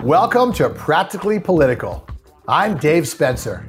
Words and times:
Welcome 0.00 0.52
to 0.54 0.68
Practically 0.68 1.40
Political. 1.40 2.06
I'm 2.46 2.76
Dave 2.76 3.08
Spencer. 3.08 3.66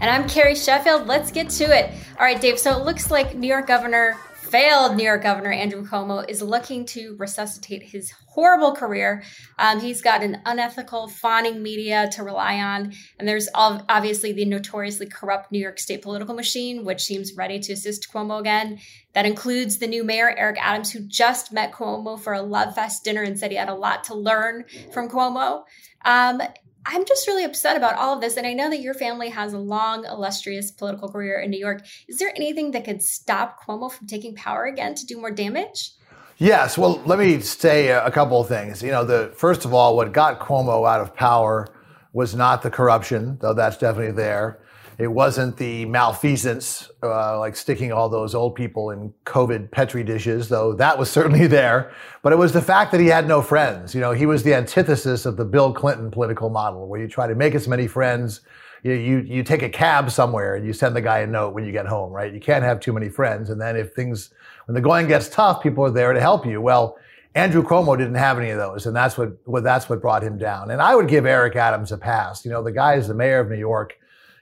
And 0.00 0.08
I'm 0.08 0.28
Carrie 0.28 0.54
Sheffield. 0.54 1.06
Let's 1.06 1.32
get 1.32 1.50
to 1.50 1.64
it. 1.64 1.92
All 2.18 2.24
right, 2.24 2.40
Dave. 2.40 2.58
So 2.58 2.78
it 2.78 2.84
looks 2.84 3.10
like 3.10 3.34
New 3.34 3.48
York 3.48 3.66
Governor, 3.66 4.16
failed 4.50 4.96
New 4.96 5.04
York 5.04 5.22
Governor 5.22 5.52
Andrew 5.52 5.86
Cuomo, 5.86 6.28
is 6.28 6.40
looking 6.40 6.86
to 6.86 7.16
resuscitate 7.18 7.82
his 7.82 8.12
horrible 8.28 8.74
career. 8.74 9.22
Um, 9.58 9.80
he's 9.80 10.00
got 10.00 10.22
an 10.22 10.38
unethical, 10.46 11.08
fawning 11.08 11.62
media 11.62 12.08
to 12.12 12.22
rely 12.22 12.58
on. 12.60 12.92
And 13.18 13.28
there's 13.28 13.48
obviously 13.54 14.32
the 14.32 14.44
notoriously 14.44 15.06
corrupt 15.06 15.52
New 15.52 15.58
York 15.58 15.78
State 15.78 16.02
political 16.02 16.34
machine, 16.34 16.84
which 16.84 17.04
seems 17.04 17.34
ready 17.34 17.58
to 17.60 17.72
assist 17.72 18.12
Cuomo 18.12 18.40
again. 18.40 18.78
That 19.14 19.26
includes 19.26 19.78
the 19.78 19.86
new 19.86 20.04
mayor, 20.04 20.34
Eric 20.36 20.58
Adams, 20.60 20.92
who 20.92 21.00
just 21.00 21.52
met 21.52 21.72
Cuomo 21.72 22.18
for 22.18 22.32
a 22.32 22.42
Love 22.42 22.74
Fest 22.74 23.04
dinner 23.04 23.22
and 23.22 23.38
said 23.38 23.50
he 23.50 23.56
had 23.56 23.68
a 23.68 23.74
lot 23.74 24.04
to 24.04 24.14
learn 24.14 24.64
from 24.92 25.08
Cuomo. 25.08 25.64
Um, 26.04 26.40
I'm 26.86 27.04
just 27.04 27.26
really 27.26 27.44
upset 27.44 27.76
about 27.76 27.96
all 27.96 28.14
of 28.14 28.20
this. 28.20 28.36
And 28.36 28.46
I 28.46 28.54
know 28.54 28.70
that 28.70 28.80
your 28.80 28.94
family 28.94 29.28
has 29.30 29.52
a 29.52 29.58
long, 29.58 30.04
illustrious 30.04 30.70
political 30.70 31.08
career 31.10 31.40
in 31.40 31.50
New 31.50 31.58
York. 31.58 31.82
Is 32.08 32.18
there 32.18 32.32
anything 32.34 32.70
that 32.72 32.84
could 32.84 33.02
stop 33.02 33.58
Cuomo 33.62 33.90
from 33.90 34.06
taking 34.06 34.34
power 34.34 34.64
again 34.64 34.94
to 34.94 35.06
do 35.06 35.18
more 35.18 35.30
damage? 35.30 35.92
Yes. 36.38 36.78
Well, 36.78 37.02
let 37.04 37.18
me 37.18 37.40
say 37.40 37.88
a 37.88 38.10
couple 38.10 38.40
of 38.40 38.48
things. 38.48 38.82
You 38.82 38.92
know, 38.92 39.04
the 39.04 39.32
first 39.36 39.64
of 39.64 39.74
all, 39.74 39.96
what 39.96 40.12
got 40.12 40.38
Cuomo 40.38 40.88
out 40.88 41.00
of 41.00 41.14
power 41.14 41.66
was 42.12 42.34
not 42.34 42.62
the 42.62 42.70
corruption, 42.70 43.38
though 43.40 43.54
that's 43.54 43.76
definitely 43.76 44.12
there. 44.12 44.60
It 44.98 45.06
wasn't 45.06 45.56
the 45.56 45.84
malfeasance, 45.84 46.90
uh, 47.04 47.38
like 47.38 47.54
sticking 47.54 47.92
all 47.92 48.08
those 48.08 48.34
old 48.34 48.56
people 48.56 48.90
in 48.90 49.14
COVID 49.26 49.70
petri 49.70 50.02
dishes, 50.02 50.48
though 50.48 50.72
that 50.74 50.98
was 50.98 51.08
certainly 51.08 51.46
there. 51.58 51.92
But 52.22 52.32
it 52.32 52.36
was 52.36 52.52
the 52.52 52.60
fact 52.60 52.90
that 52.90 53.00
he 53.00 53.06
had 53.06 53.28
no 53.28 53.40
friends. 53.40 53.94
You 53.94 54.00
know, 54.00 54.10
he 54.10 54.26
was 54.26 54.42
the 54.42 54.54
antithesis 54.54 55.24
of 55.24 55.36
the 55.36 55.44
Bill 55.44 55.72
Clinton 55.72 56.10
political 56.10 56.50
model, 56.50 56.88
where 56.88 57.00
you 57.00 57.06
try 57.06 57.28
to 57.28 57.36
make 57.36 57.54
as 57.54 57.68
many 57.68 57.86
friends. 57.86 58.40
You, 58.82 58.92
you, 58.92 59.18
you 59.20 59.42
take 59.44 59.62
a 59.62 59.68
cab 59.68 60.10
somewhere 60.10 60.56
and 60.56 60.66
you 60.66 60.72
send 60.72 60.96
the 60.96 61.00
guy 61.00 61.20
a 61.20 61.26
note 61.26 61.54
when 61.54 61.64
you 61.64 61.72
get 61.72 61.86
home, 61.86 62.12
right? 62.12 62.32
You 62.32 62.40
can't 62.40 62.64
have 62.64 62.80
too 62.80 62.92
many 62.92 63.08
friends. 63.08 63.50
And 63.50 63.60
then 63.60 63.76
if 63.76 63.92
things, 63.92 64.30
when 64.66 64.74
the 64.74 64.80
going 64.80 65.06
gets 65.06 65.28
tough, 65.28 65.62
people 65.62 65.84
are 65.84 65.90
there 65.90 66.12
to 66.12 66.20
help 66.20 66.44
you. 66.44 66.60
Well, 66.60 66.98
Andrew 67.34 67.62
Cuomo 67.62 67.96
didn't 67.96 68.16
have 68.16 68.38
any 68.38 68.50
of 68.50 68.58
those, 68.58 68.86
and 68.86 68.96
that's 68.96 69.16
what, 69.16 69.36
what 69.46 69.62
that's 69.62 69.88
what 69.88 70.00
brought 70.00 70.24
him 70.24 70.38
down. 70.38 70.72
And 70.72 70.82
I 70.82 70.96
would 70.96 71.08
give 71.08 71.24
Eric 71.24 71.54
Adams 71.54 71.92
a 71.92 71.98
pass. 71.98 72.44
You 72.44 72.50
know, 72.50 72.64
the 72.64 72.72
guy 72.72 72.94
is 72.94 73.06
the 73.06 73.14
mayor 73.14 73.38
of 73.38 73.48
New 73.48 73.58
York 73.58 73.97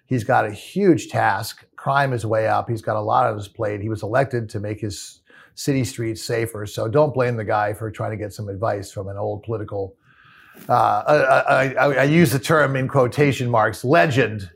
He's 0.06 0.24
got 0.24 0.46
a 0.46 0.50
huge 0.50 1.08
task. 1.08 1.64
Crime 1.76 2.12
is 2.12 2.24
way 2.24 2.46
up. 2.46 2.68
He's 2.68 2.82
got 2.82 2.96
a 2.96 3.00
lot 3.00 3.26
on 3.26 3.36
his 3.36 3.48
plate. 3.48 3.80
He 3.80 3.88
was 3.88 4.02
elected 4.02 4.48
to 4.50 4.60
make 4.60 4.80
his 4.80 5.20
city 5.54 5.84
streets 5.84 6.22
safer. 6.22 6.66
So 6.66 6.86
don't 6.86 7.12
blame 7.12 7.36
the 7.36 7.44
guy 7.44 7.72
for 7.72 7.90
trying 7.90 8.12
to 8.12 8.16
get 8.16 8.32
some 8.32 8.48
advice 8.48 8.92
from 8.92 9.08
an 9.08 9.16
old 9.16 9.42
political. 9.42 9.96
Uh, 10.68 11.02
I, 11.06 11.74
I, 11.74 11.92
I, 11.94 12.02
use 12.04 12.32
the 12.32 12.38
term 12.38 12.76
in 12.76 12.88
quotation 12.88 13.50
marks, 13.50 13.84
legend. 13.84 14.50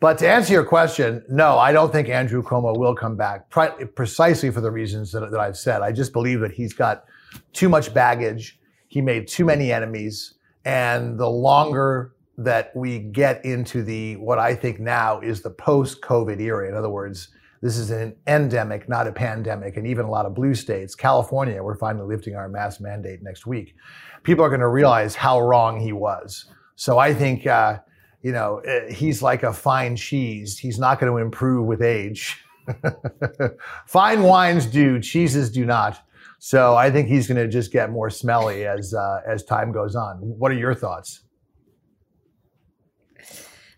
But 0.00 0.18
to 0.18 0.28
answer 0.28 0.52
your 0.52 0.64
question, 0.64 1.24
no, 1.28 1.58
I 1.58 1.72
don't 1.72 1.90
think 1.90 2.08
Andrew 2.08 2.42
Cuomo 2.42 2.76
will 2.76 2.94
come 2.94 3.16
back 3.16 3.48
pre- 3.50 3.86
precisely 3.94 4.50
for 4.50 4.60
the 4.60 4.70
reasons 4.70 5.10
that, 5.12 5.30
that 5.30 5.40
I've 5.40 5.56
said. 5.56 5.80
I 5.80 5.90
just 5.90 6.12
believe 6.12 6.40
that 6.40 6.52
he's 6.52 6.72
got 6.72 7.04
too 7.52 7.68
much 7.68 7.94
baggage. 7.94 8.58
He 8.88 9.00
made 9.00 9.26
too 9.26 9.44
many 9.44 9.72
enemies. 9.72 10.34
And 10.64 11.18
the 11.18 11.28
longer 11.28 12.12
that 12.38 12.74
we 12.74 13.00
get 13.00 13.44
into 13.44 13.82
the 13.82 14.16
what 14.16 14.38
I 14.38 14.54
think 14.54 14.78
now 14.78 15.20
is 15.20 15.42
the 15.42 15.50
post-COVID 15.50 16.40
era. 16.40 16.68
In 16.68 16.74
other 16.74 16.88
words, 16.88 17.28
this 17.60 17.76
is 17.76 17.90
an 17.90 18.14
endemic, 18.28 18.88
not 18.88 19.08
a 19.08 19.12
pandemic, 19.12 19.76
and 19.76 19.86
even 19.86 20.06
a 20.06 20.10
lot 20.10 20.24
of 20.24 20.34
blue 20.34 20.54
states, 20.54 20.94
California, 20.94 21.60
we're 21.62 21.76
finally 21.76 22.06
lifting 22.06 22.36
our 22.36 22.48
mask 22.48 22.80
mandate 22.80 23.22
next 23.22 23.46
week. 23.46 23.74
People 24.22 24.44
are 24.44 24.48
going 24.48 24.60
to 24.60 24.68
realize 24.68 25.16
how 25.16 25.40
wrong 25.40 25.80
he 25.80 25.92
was. 25.92 26.46
So 26.76 26.98
I 26.98 27.12
think, 27.12 27.46
uh, 27.46 27.80
you 28.22 28.30
know, 28.30 28.58
eh, 28.58 28.92
he's 28.92 29.20
like 29.20 29.42
a 29.42 29.52
fine 29.52 29.96
cheese. 29.96 30.56
He's 30.56 30.78
not 30.78 31.00
going 31.00 31.12
to 31.12 31.18
improve 31.18 31.66
with 31.66 31.82
age. 31.82 32.40
fine 33.86 34.22
wines 34.22 34.66
do, 34.66 35.00
cheeses 35.00 35.50
do 35.50 35.66
not. 35.66 36.00
So 36.38 36.76
I 36.76 36.92
think 36.92 37.08
he's 37.08 37.26
going 37.26 37.38
to 37.38 37.48
just 37.48 37.72
get 37.72 37.90
more 37.90 38.10
smelly 38.10 38.64
as 38.64 38.94
uh, 38.94 39.22
as 39.26 39.42
time 39.42 39.72
goes 39.72 39.96
on. 39.96 40.18
What 40.18 40.52
are 40.52 40.56
your 40.56 40.74
thoughts? 40.74 41.22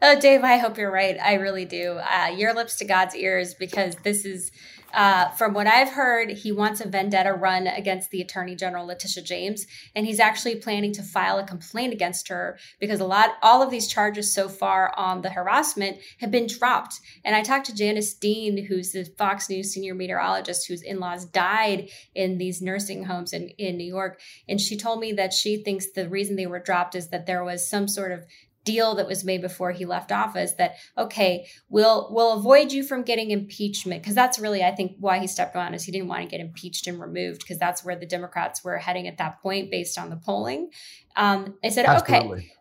Oh, 0.03 0.19
Dave, 0.19 0.45
I 0.45 0.57
hope 0.57 0.79
you're 0.79 0.91
right. 0.91 1.19
I 1.23 1.35
really 1.35 1.67
do. 1.67 1.99
Uh, 1.99 2.29
your 2.35 2.55
lips 2.55 2.77
to 2.77 2.87
God's 2.87 3.15
ears, 3.15 3.53
because 3.53 3.97
this 3.97 4.25
is, 4.25 4.51
uh, 4.95 5.29
from 5.33 5.53
what 5.53 5.67
I've 5.67 5.91
heard, 5.91 6.31
he 6.31 6.53
wants 6.53 6.81
a 6.81 6.89
vendetta 6.89 7.35
run 7.35 7.67
against 7.67 8.11
the 8.11 8.23
Attorney 8.23 8.57
General 8.57 8.87
Letitia 8.87 9.23
James, 9.23 9.67
and 9.95 10.07
he's 10.07 10.19
actually 10.19 10.57
planning 10.57 10.95
to 10.95 11.03
file 11.03 11.39
a 11.39 11.47
complaint 11.47 11.93
against 11.93 12.29
her 12.29 12.59
because 12.81 12.99
a 12.99 13.05
lot, 13.05 13.33
all 13.43 13.63
of 13.63 13.71
these 13.71 13.89
charges 13.89 14.33
so 14.33 14.49
far 14.49 14.91
on 14.97 15.21
the 15.21 15.29
harassment 15.29 15.99
have 16.21 16.31
been 16.31 16.47
dropped. 16.47 16.99
And 17.23 17.37
I 17.37 17.43
talked 17.43 17.67
to 17.67 17.75
Janice 17.75 18.15
Dean, 18.15 18.65
who's 18.65 18.93
the 18.93 19.05
Fox 19.05 19.51
News 19.51 19.75
senior 19.75 19.95
meteorologist 19.95 20.67
whose 20.67 20.81
in-laws 20.81 21.27
died 21.27 21.91
in 22.15 22.39
these 22.39 22.63
nursing 22.63 23.05
homes 23.05 23.35
in, 23.35 23.51
in 23.59 23.77
New 23.77 23.85
York, 23.85 24.19
and 24.49 24.59
she 24.59 24.79
told 24.79 24.99
me 24.99 25.13
that 25.13 25.35
she 25.35 25.59
thinks 25.59 25.91
the 25.91 26.09
reason 26.09 26.37
they 26.37 26.47
were 26.47 26.59
dropped 26.59 26.95
is 26.95 27.09
that 27.09 27.27
there 27.27 27.45
was 27.45 27.69
some 27.69 27.87
sort 27.87 28.13
of 28.13 28.25
deal 28.65 28.95
that 28.95 29.07
was 29.07 29.25
made 29.25 29.41
before 29.41 29.73
he 29.73 29.85
left 29.85 30.13
office 30.13 30.53
that 30.53 30.75
okay 30.99 31.47
we'll 31.69 32.09
we'll 32.13 32.35
avoid 32.35 32.73
you 32.73 32.83
from 32.83 33.03
getting 33.03 33.31
impeachment. 33.31 34.03
Because 34.03 34.15
that's 34.15 34.39
really 34.39 34.63
i 34.63 34.71
think 34.71 34.97
why 34.99 35.19
he 35.19 35.27
stepped 35.27 35.55
down 35.55 35.75
is 35.75 35.85
he 35.85 35.93
didn't 35.93 36.09
want 36.09 36.23
to 36.23 36.29
get 36.29 36.41
impeached 36.41 36.87
and 36.87 37.01
removed 37.01 37.41
because 37.41 37.59
that's 37.59 37.85
where 37.85 37.97
the 37.97 38.07
democrats 38.07 38.63
were 38.63 38.79
heading 38.79 39.07
at 39.09 39.19
that 39.19 39.41
point 39.43 39.71
based 39.71 39.99
on 39.99 40.11
the 40.11 40.17
polling. 40.17 40.71
Um, 41.17 41.59
i 41.65 41.69
said 41.69 41.87
Absolutely. 41.87 42.39
okay 42.39 42.53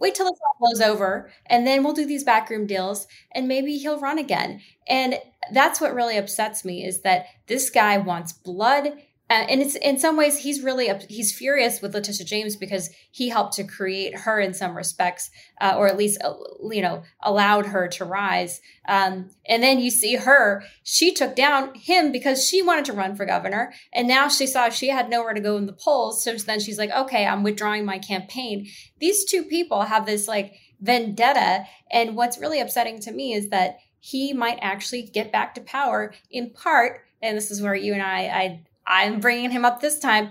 wait 0.00 0.14
till 0.14 0.26
this 0.26 0.38
all 0.42 0.56
blows 0.60 0.80
over 0.80 1.30
and 1.46 1.66
then 1.66 1.82
we'll 1.82 1.94
do 1.94 2.06
these 2.06 2.24
backroom 2.24 2.66
deals 2.66 3.06
and 3.32 3.48
maybe 3.48 3.76
he'll 3.78 4.00
run 4.00 4.18
again. 4.18 4.60
And 4.86 5.18
that's 5.52 5.80
what 5.80 5.94
really 5.94 6.16
upsets 6.16 6.64
me 6.64 6.84
is 6.84 7.02
that 7.02 7.26
this 7.46 7.70
guy 7.70 7.98
wants 7.98 8.32
blood 8.32 8.92
uh, 9.30 9.44
and 9.48 9.60
it's 9.60 9.76
in 9.76 9.98
some 9.98 10.16
ways 10.16 10.38
he's 10.38 10.62
really 10.62 10.90
he's 11.08 11.36
furious 11.36 11.82
with 11.82 11.94
Letitia 11.94 12.24
James 12.24 12.56
because 12.56 12.88
he 13.10 13.28
helped 13.28 13.54
to 13.54 13.64
create 13.64 14.14
her 14.20 14.40
in 14.40 14.54
some 14.54 14.74
respects, 14.74 15.30
uh, 15.60 15.74
or 15.76 15.86
at 15.86 15.98
least 15.98 16.18
uh, 16.24 16.32
you 16.70 16.80
know 16.80 17.02
allowed 17.22 17.66
her 17.66 17.88
to 17.88 18.06
rise. 18.06 18.60
Um, 18.88 19.30
and 19.46 19.62
then 19.62 19.80
you 19.80 19.90
see 19.90 20.16
her; 20.16 20.64
she 20.82 21.12
took 21.12 21.36
down 21.36 21.74
him 21.74 22.10
because 22.10 22.46
she 22.46 22.62
wanted 22.62 22.86
to 22.86 22.94
run 22.94 23.16
for 23.16 23.26
governor, 23.26 23.74
and 23.92 24.08
now 24.08 24.28
she 24.28 24.46
saw 24.46 24.70
she 24.70 24.88
had 24.88 25.10
nowhere 25.10 25.34
to 25.34 25.40
go 25.40 25.58
in 25.58 25.66
the 25.66 25.74
polls. 25.74 26.24
So 26.24 26.34
then 26.34 26.60
she's 26.60 26.78
like, 26.78 26.90
"Okay, 26.90 27.26
I'm 27.26 27.42
withdrawing 27.42 27.84
my 27.84 27.98
campaign." 27.98 28.66
These 28.98 29.26
two 29.26 29.44
people 29.44 29.82
have 29.82 30.06
this 30.06 30.26
like 30.26 30.54
vendetta, 30.80 31.66
and 31.90 32.16
what's 32.16 32.38
really 32.38 32.60
upsetting 32.60 32.98
to 33.00 33.12
me 33.12 33.34
is 33.34 33.50
that 33.50 33.78
he 34.00 34.32
might 34.32 34.58
actually 34.62 35.02
get 35.02 35.32
back 35.32 35.54
to 35.54 35.60
power 35.60 36.14
in 36.30 36.48
part 36.50 37.00
and 37.20 37.36
this 37.36 37.50
is 37.50 37.60
where 37.60 37.74
you 37.74 37.92
and 37.92 38.02
I, 38.02 38.20
I 38.26 38.60
I'm 38.88 39.20
bringing 39.20 39.50
him 39.50 39.64
up 39.64 39.80
this 39.80 39.98
time. 39.98 40.30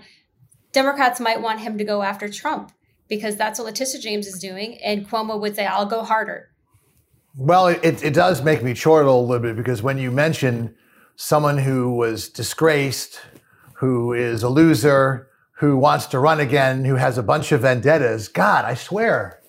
Democrats 0.72 1.20
might 1.20 1.40
want 1.40 1.60
him 1.60 1.78
to 1.78 1.84
go 1.84 2.02
after 2.02 2.28
Trump 2.28 2.72
because 3.08 3.36
that's 3.36 3.58
what 3.58 3.66
Letitia 3.66 4.00
James 4.00 4.26
is 4.26 4.38
doing. 4.38 4.78
And 4.82 5.08
Cuomo 5.08 5.40
would 5.40 5.56
say, 5.56 5.64
I'll 5.64 5.86
go 5.86 6.02
harder. 6.02 6.50
Well, 7.36 7.68
it, 7.68 8.02
it 8.02 8.12
does 8.12 8.42
make 8.42 8.62
me 8.62 8.74
chortle 8.74 9.20
a 9.20 9.24
little 9.24 9.42
bit 9.42 9.56
because 9.56 9.80
when 9.80 9.96
you 9.96 10.10
mention 10.10 10.74
someone 11.16 11.56
who 11.56 11.94
was 11.94 12.28
disgraced, 12.28 13.20
who 13.74 14.12
is 14.12 14.42
a 14.42 14.48
loser, 14.48 15.28
who 15.52 15.76
wants 15.76 16.06
to 16.06 16.18
run 16.18 16.40
again, 16.40 16.84
who 16.84 16.96
has 16.96 17.16
a 17.16 17.22
bunch 17.22 17.52
of 17.52 17.62
vendettas, 17.62 18.28
God, 18.28 18.64
I 18.64 18.74
swear, 18.74 19.40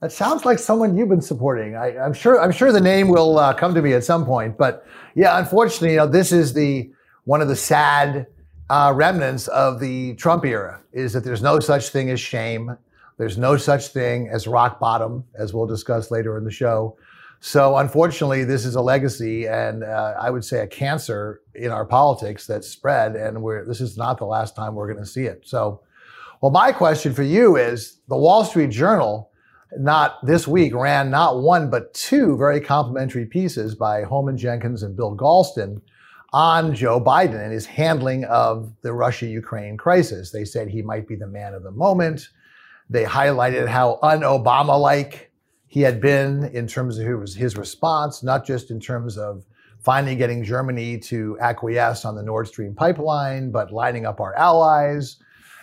that 0.00 0.10
sounds 0.10 0.44
like 0.44 0.58
someone 0.58 0.96
you've 0.96 1.08
been 1.08 1.20
supporting. 1.20 1.76
I, 1.76 1.96
am 1.96 2.12
sure. 2.12 2.40
I'm 2.40 2.52
sure 2.52 2.72
the 2.72 2.80
name 2.80 3.08
will 3.08 3.38
uh, 3.38 3.54
come 3.54 3.74
to 3.74 3.82
me 3.82 3.92
at 3.92 4.04
some 4.04 4.24
point. 4.26 4.58
But 4.58 4.86
yeah, 5.14 5.38
unfortunately, 5.38 5.92
you 5.92 5.96
know, 5.96 6.06
this 6.06 6.32
is 6.32 6.52
the 6.52 6.92
one 7.24 7.40
of 7.40 7.48
the 7.48 7.56
sad 7.56 8.26
uh, 8.74 8.92
remnants 8.92 9.46
of 9.48 9.78
the 9.78 10.14
Trump 10.14 10.44
era 10.44 10.80
is 10.92 11.12
that 11.12 11.22
there's 11.22 11.42
no 11.42 11.60
such 11.60 11.90
thing 11.90 12.10
as 12.10 12.18
shame. 12.18 12.76
There's 13.18 13.38
no 13.38 13.56
such 13.56 13.88
thing 13.88 14.28
as 14.28 14.48
rock 14.48 14.80
bottom, 14.80 15.22
as 15.38 15.54
we'll 15.54 15.68
discuss 15.68 16.10
later 16.10 16.36
in 16.38 16.44
the 16.44 16.50
show. 16.50 16.96
So, 17.38 17.76
unfortunately, 17.76 18.42
this 18.42 18.64
is 18.64 18.74
a 18.74 18.80
legacy 18.80 19.46
and 19.46 19.84
uh, 19.84 20.14
I 20.20 20.28
would 20.28 20.44
say 20.44 20.58
a 20.58 20.66
cancer 20.66 21.42
in 21.54 21.70
our 21.70 21.84
politics 21.84 22.48
that's 22.48 22.68
spread. 22.68 23.14
And 23.14 23.44
we're, 23.44 23.64
this 23.64 23.80
is 23.80 23.96
not 23.96 24.18
the 24.18 24.24
last 24.24 24.56
time 24.56 24.74
we're 24.74 24.92
going 24.92 25.04
to 25.04 25.08
see 25.08 25.26
it. 25.26 25.42
So, 25.44 25.82
well, 26.40 26.50
my 26.50 26.72
question 26.72 27.14
for 27.14 27.22
you 27.22 27.54
is 27.54 28.00
the 28.08 28.16
Wall 28.16 28.44
Street 28.44 28.70
Journal, 28.70 29.30
not 29.78 30.18
this 30.26 30.48
week, 30.48 30.74
ran 30.74 31.10
not 31.10 31.42
one, 31.42 31.70
but 31.70 31.94
two 31.94 32.36
very 32.36 32.60
complimentary 32.60 33.26
pieces 33.26 33.76
by 33.76 34.02
Holman 34.02 34.36
Jenkins 34.36 34.82
and 34.82 34.96
Bill 34.96 35.16
Galston 35.16 35.80
on 36.34 36.74
Joe 36.74 37.00
Biden 37.00 37.40
and 37.40 37.52
his 37.52 37.64
handling 37.64 38.24
of 38.24 38.74
the 38.82 38.92
Russia 38.92 39.24
Ukraine 39.24 39.76
crisis. 39.76 40.32
They 40.32 40.44
said 40.44 40.68
he 40.68 40.82
might 40.82 41.06
be 41.06 41.14
the 41.14 41.28
man 41.28 41.54
of 41.54 41.62
the 41.62 41.70
moment. 41.70 42.28
They 42.90 43.04
highlighted 43.04 43.68
how 43.68 44.00
un 44.02 44.22
Obama 44.22 44.78
like 44.78 45.30
he 45.68 45.80
had 45.80 46.00
been 46.00 46.46
in 46.46 46.66
terms 46.66 46.98
of 46.98 47.06
his 47.06 47.56
response, 47.56 48.24
not 48.24 48.44
just 48.44 48.72
in 48.72 48.80
terms 48.80 49.16
of 49.16 49.44
finally 49.78 50.16
getting 50.16 50.42
Germany 50.42 50.98
to 50.98 51.38
acquiesce 51.40 52.04
on 52.04 52.16
the 52.16 52.22
Nord 52.22 52.48
Stream 52.48 52.74
pipeline, 52.74 53.52
but 53.52 53.72
lining 53.72 54.04
up 54.04 54.18
our 54.20 54.34
allies, 54.34 55.18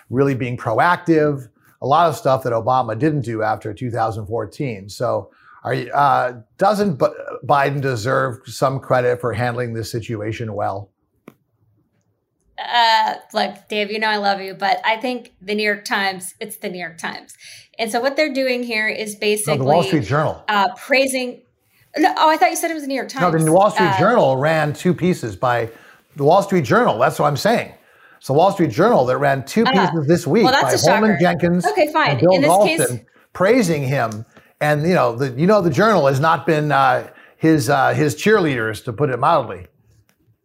really 0.10 0.36
being 0.36 0.56
proactive. 0.56 1.50
a 1.82 1.88
lot 1.88 2.08
of 2.08 2.16
stuff 2.16 2.44
that 2.44 2.54
Obama 2.54 2.98
didn't 2.98 3.22
do 3.22 3.42
after 3.42 3.74
2014. 3.74 4.88
So, 4.88 5.32
you, 5.70 5.92
uh, 5.92 6.42
doesn't 6.58 6.98
B- 6.98 7.06
Biden 7.46 7.82
deserve 7.82 8.40
some 8.46 8.80
credit 8.80 9.22
for 9.22 9.34
handling 9.34 9.74
this 9.74 9.92
situation 9.92 10.54
well? 10.54 10.92
Uh, 12.58 13.16
look, 13.34 13.56
Dave, 13.70 13.92
you 13.92 14.00
know 14.00 14.08
I 14.08 14.18
love 14.18 14.42
you, 14.42 14.54
but 14.54 14.82
I 14.86 14.98
think 14.98 15.34
the 15.42 15.56
New 15.56 15.64
York 15.64 15.86
Times, 15.86 16.34
it's 16.40 16.58
the 16.58 16.70
New 16.70 16.80
York 16.80 16.98
Times. 16.98 17.36
And 17.80 17.92
so 17.92 18.00
what 18.00 18.16
they're 18.16 18.34
doing 18.34 18.64
here 18.64 18.88
is 18.88 19.16
basically 19.16 19.58
no, 19.58 19.64
the 19.64 19.70
Wall 19.70 19.84
Street 19.84 20.04
Journal. 20.04 20.44
Uh, 20.48 20.70
praising. 20.76 21.42
No, 21.98 22.14
oh, 22.18 22.30
I 22.30 22.38
thought 22.38 22.52
you 22.52 22.56
said 22.56 22.72
it 22.72 22.76
was 22.76 22.84
the 22.84 22.88
New 22.88 22.96
York 22.96 23.10
Times. 23.10 23.34
No, 23.34 23.44
the 23.44 23.52
Wall 23.52 23.72
Street 23.72 23.88
uh, 23.88 24.00
Journal 24.00 24.38
ran 24.38 24.74
two 24.74 24.94
pieces 24.94 25.36
by 25.36 25.70
the 26.16 26.24
Wall 26.24 26.44
Street 26.44 26.64
Journal. 26.64 26.98
That's 26.98 27.20
what 27.20 27.28
I'm 27.28 27.38
saying. 27.38 27.74
It's 28.18 28.28
the 28.28 28.34
Wall 28.34 28.52
Street 28.52 28.70
Journal 28.70 29.06
that 29.06 29.18
ran 29.18 29.44
two 29.46 29.64
uh, 29.64 29.72
pieces 29.72 30.08
this 30.08 30.28
week 30.28 30.44
well, 30.44 30.62
by 30.62 30.76
Holman 30.76 31.18
Jenkins 31.20 31.66
okay, 31.66 31.92
fine. 31.92 32.20
Bill 32.20 32.34
In 32.34 32.44
Galston 32.44 32.78
case- 32.78 33.00
praising 33.34 33.84
him. 33.84 34.26
And 34.62 34.88
you 34.88 34.94
know, 34.94 35.16
the 35.16 35.32
you 35.32 35.48
know 35.48 35.62
the 35.62 35.70
Journal 35.70 36.08
has 36.08 36.20
not 36.20 36.46
been 36.46 36.72
uh, 36.72 37.10
his 37.38 37.70
uh, 37.70 37.94
his 37.94 38.16
cheerleaders, 38.16 38.84
to 38.86 38.94
put 38.94 39.10
it 39.10 39.18
mildly. 39.18 39.68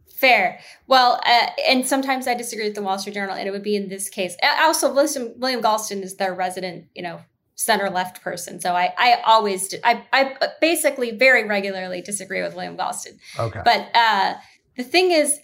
Fair. 0.08 0.58
Well, 0.86 1.20
uh, 1.26 1.48
and 1.68 1.86
sometimes 1.86 2.26
I 2.26 2.34
disagree 2.34 2.64
with 2.64 2.74
the 2.74 2.82
Wall 2.82 2.98
Street 2.98 3.12
Journal, 3.12 3.36
and 3.36 3.46
it 3.46 3.50
would 3.50 3.62
be 3.62 3.76
in 3.76 3.90
this 3.90 4.08
case. 4.08 4.34
Also, 4.42 4.92
William, 4.92 5.34
William 5.38 5.60
Galston 5.62 6.02
is 6.02 6.16
their 6.16 6.34
resident, 6.34 6.86
you 6.94 7.02
know, 7.02 7.20
center 7.54 7.90
left 7.90 8.22
person. 8.22 8.58
So 8.58 8.72
I, 8.74 8.94
I 8.96 9.20
always, 9.26 9.74
I, 9.84 10.02
I 10.14 10.36
basically 10.62 11.10
very 11.10 11.46
regularly 11.46 12.00
disagree 12.00 12.42
with 12.42 12.54
William 12.54 12.78
Galston. 12.78 13.18
Okay. 13.38 13.60
But 13.62 13.88
uh, 13.94 14.34
the 14.78 14.84
thing 14.84 15.10
is, 15.10 15.38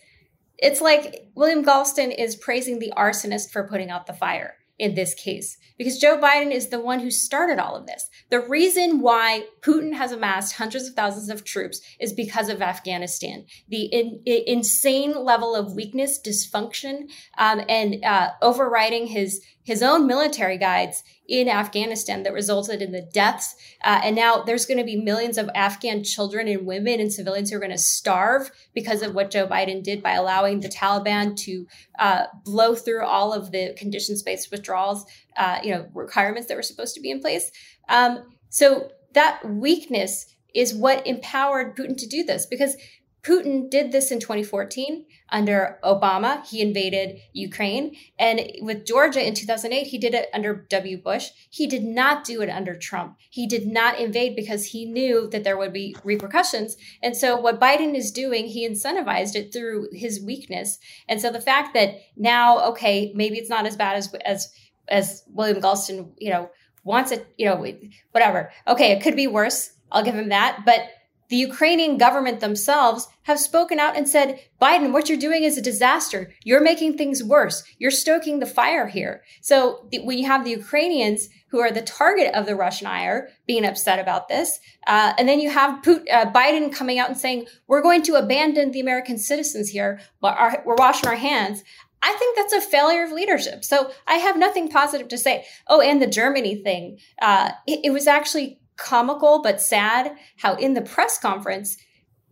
it's 0.57 0.81
like 0.81 1.27
William 1.35 1.63
Galston 1.63 2.15
is 2.17 2.35
praising 2.35 2.79
the 2.79 2.95
arsonist 2.97 3.51
for 3.51 3.69
putting 3.69 3.91
out 3.91 4.07
the 4.07 4.15
fire 4.15 4.55
in 4.79 4.95
this 4.95 5.13
case 5.15 5.59
because 5.77 5.99
Joe 5.99 6.19
Biden 6.19 6.51
is 6.51 6.69
the 6.69 6.81
one 6.81 7.01
who 7.01 7.11
started 7.11 7.59
all 7.59 7.77
of 7.77 7.87
this. 7.87 8.09
The 8.33 8.41
reason 8.41 9.01
why 9.01 9.45
Putin 9.61 9.93
has 9.93 10.11
amassed 10.11 10.55
hundreds 10.55 10.89
of 10.89 10.95
thousands 10.95 11.29
of 11.29 11.45
troops 11.45 11.83
is 12.01 12.15
because 12.15 12.49
of 12.49 12.63
Afghanistan. 12.63 13.45
The 13.69 13.83
in, 13.83 14.23
in, 14.25 14.45
insane 14.47 15.23
level 15.23 15.55
of 15.55 15.75
weakness, 15.75 16.19
dysfunction, 16.19 17.11
um, 17.37 17.61
and 17.69 18.03
uh, 18.03 18.31
overriding 18.41 19.09
his 19.09 19.45
his 19.65 19.83
own 19.83 20.07
military 20.07 20.57
guides 20.57 21.05
in 21.29 21.49
Afghanistan 21.49 22.25
that 22.25 22.33
resulted 22.33 22.83
in 22.83 22.91
the 22.91 23.09
deaths. 23.13 23.55
Uh, 23.85 24.01
and 24.03 24.17
now 24.17 24.43
there's 24.43 24.67
going 24.67 24.79
to 24.79 24.85
be 24.85 24.97
millions 24.97 25.39
of 25.39 25.49
Afghan 25.55 26.03
children 26.03 26.49
and 26.49 26.67
women 26.67 26.99
and 26.99 27.13
civilians 27.13 27.51
who 27.51 27.57
are 27.57 27.61
going 27.61 27.71
to 27.71 27.79
starve 27.79 28.51
because 28.75 29.03
of 29.03 29.15
what 29.15 29.31
Joe 29.31 29.47
Biden 29.47 29.85
did 29.85 30.03
by 30.03 30.15
allowing 30.15 30.61
the 30.61 30.69
Taliban 30.69 31.37
to 31.45 31.67
uh, 31.99 32.25
blow 32.45 32.75
through 32.75 33.05
all 33.05 33.33
of 33.33 33.53
the 33.53 33.73
conditions-based 33.79 34.51
withdrawals 34.51 35.07
uh, 35.37 35.59
you 35.63 35.73
know 35.73 35.89
requirements 35.95 36.49
that 36.49 36.57
were 36.57 36.63
supposed 36.63 36.95
to 36.95 37.01
be 37.01 37.11
in 37.11 37.21
place. 37.21 37.51
Um, 37.93 38.25
so 38.49 38.91
that 39.15 39.45
weakness 39.45 40.35
is 40.55 40.75
what 40.75 41.07
empowered 41.07 41.77
Putin 41.77 41.97
to 41.99 42.09
do 42.09 42.25
this 42.25 42.47
because 42.47 42.77
Putin 43.23 43.71
did 43.71 43.93
this 43.93 44.11
in 44.11 44.19
2014 44.19 45.07
under 45.29 45.79
Obama. 45.85 46.45
He 46.45 46.61
invaded 46.61 47.21
Ukraine. 47.33 47.95
And 48.19 48.41
with 48.63 48.85
Georgia 48.85 49.25
in 49.25 49.35
2008, 49.35 49.87
he 49.87 49.97
did 49.97 50.13
it 50.13 50.29
under 50.35 50.67
W. 50.69 51.01
Bush. 51.01 51.29
He 51.49 51.69
did 51.69 51.85
not 51.85 52.25
do 52.25 52.43
it 52.43 52.51
under 52.51 52.75
Trump. 52.75 53.17
He 53.31 53.47
did 53.47 53.69
not 53.69 54.01
invade 54.01 54.35
because 54.35 54.67
he 54.67 54.87
knew 54.87 55.29
that 55.31 55.45
there 55.45 55.57
would 55.57 55.73
be 55.73 55.95
repercussions. 56.03 56.77
And 57.01 57.17
so 57.17 57.37
what 57.37 57.61
Biden 57.61 57.95
is 57.95 58.11
doing, 58.11 58.47
he 58.47 58.69
incentivized 58.69 59.37
it 59.37 59.53
through 59.53 59.91
his 59.93 60.21
weakness. 60.21 60.79
And 61.09 61.21
so 61.21 61.31
the 61.31 61.41
fact 61.41 61.75
that 61.75 62.01
now, 62.17 62.71
okay, 62.71 63.13
maybe 63.15 63.39
it's 63.39 63.51
not 63.51 63.67
as 63.67 63.77
bad 63.77 63.97
as, 63.97 64.13
as 64.25 64.53
as 64.89 65.23
William 65.29 65.61
Galston, 65.61 66.13
you 66.19 66.31
know, 66.31 66.51
wants 66.85 67.13
it, 67.13 67.27
you 67.39 67.47
know, 67.47 67.65
whatever. 68.11 68.51
Okay, 68.67 68.93
it 68.93 69.03
could 69.03 69.17
be 69.17 69.27
worse. 69.27 69.73
I'll 69.91 70.05
give 70.05 70.15
him 70.15 70.31
that. 70.31 70.63
But 70.65 70.89
the 71.29 71.37
Ukrainian 71.39 71.97
government 71.97 72.41
themselves 72.41 73.09
have 73.23 73.41
spoken 73.41 73.79
out 73.79 73.97
and 73.97 74.07
said, 74.07 74.39
Biden, 74.61 74.93
what 74.93 75.09
you're 75.09 75.17
doing 75.17 75.45
is 75.45 75.57
a 75.57 75.63
disaster. 75.63 76.31
You're 76.45 76.61
making 76.61 76.99
things 76.99 77.25
worse. 77.25 77.65
You're 77.79 77.91
stoking 77.91 78.39
the 78.39 78.45
fire 78.45 78.87
here. 78.87 79.23
So 79.41 79.89
you 79.91 80.27
have 80.27 80.45
the 80.45 80.51
Ukrainians 80.51 81.31
who 81.49 81.61
are 81.61 81.71
the 81.71 81.81
target 81.81 82.35
of 82.35 82.45
the 82.45 82.55
Russian 82.55 82.87
ire 82.87 83.31
being 83.47 83.65
upset 83.65 83.99
about 83.99 84.29
this, 84.29 84.59
uh, 84.87 85.15
and 85.17 85.27
then 85.27 85.41
you 85.41 85.51
have 85.51 85.83
Putin, 85.83 86.05
uh, 86.13 86.31
Biden 86.33 86.71
coming 86.71 86.99
out 86.99 87.09
and 87.09 87.17
saying, 87.17 87.47
we're 87.67 87.83
going 87.83 88.03
to 88.03 88.17
abandon 88.17 88.71
the 88.71 88.81
American 88.81 89.17
citizens 89.17 89.71
here, 89.71 90.01
but 90.21 90.37
we're 90.67 90.75
washing 90.77 91.09
our 91.09 91.17
hands. 91.17 91.63
I 92.03 92.13
think 92.13 92.37
that's 92.37 92.53
a 92.53 92.61
failure 92.61 93.05
of 93.05 93.13
leadership. 93.13 93.65
So 93.65 93.93
I 94.07 94.17
have 94.17 94.37
nothing 94.37 94.69
positive 94.69 95.09
to 95.09 95.19
say. 95.19 95.47
Oh, 95.69 95.81
and 95.81 96.03
the 96.03 96.07
Germany 96.07 96.57
thing. 96.57 96.99
Uh, 97.21 97.53
it, 97.67 97.81
it 97.85 97.91
was 97.91 98.07
actually 98.07 98.61
comical 98.77 99.41
but 99.43 99.61
sad 99.61 100.17
how 100.39 100.55
in 100.57 100.75
the 100.75 100.83
press 100.83 101.19
conference, 101.19 101.77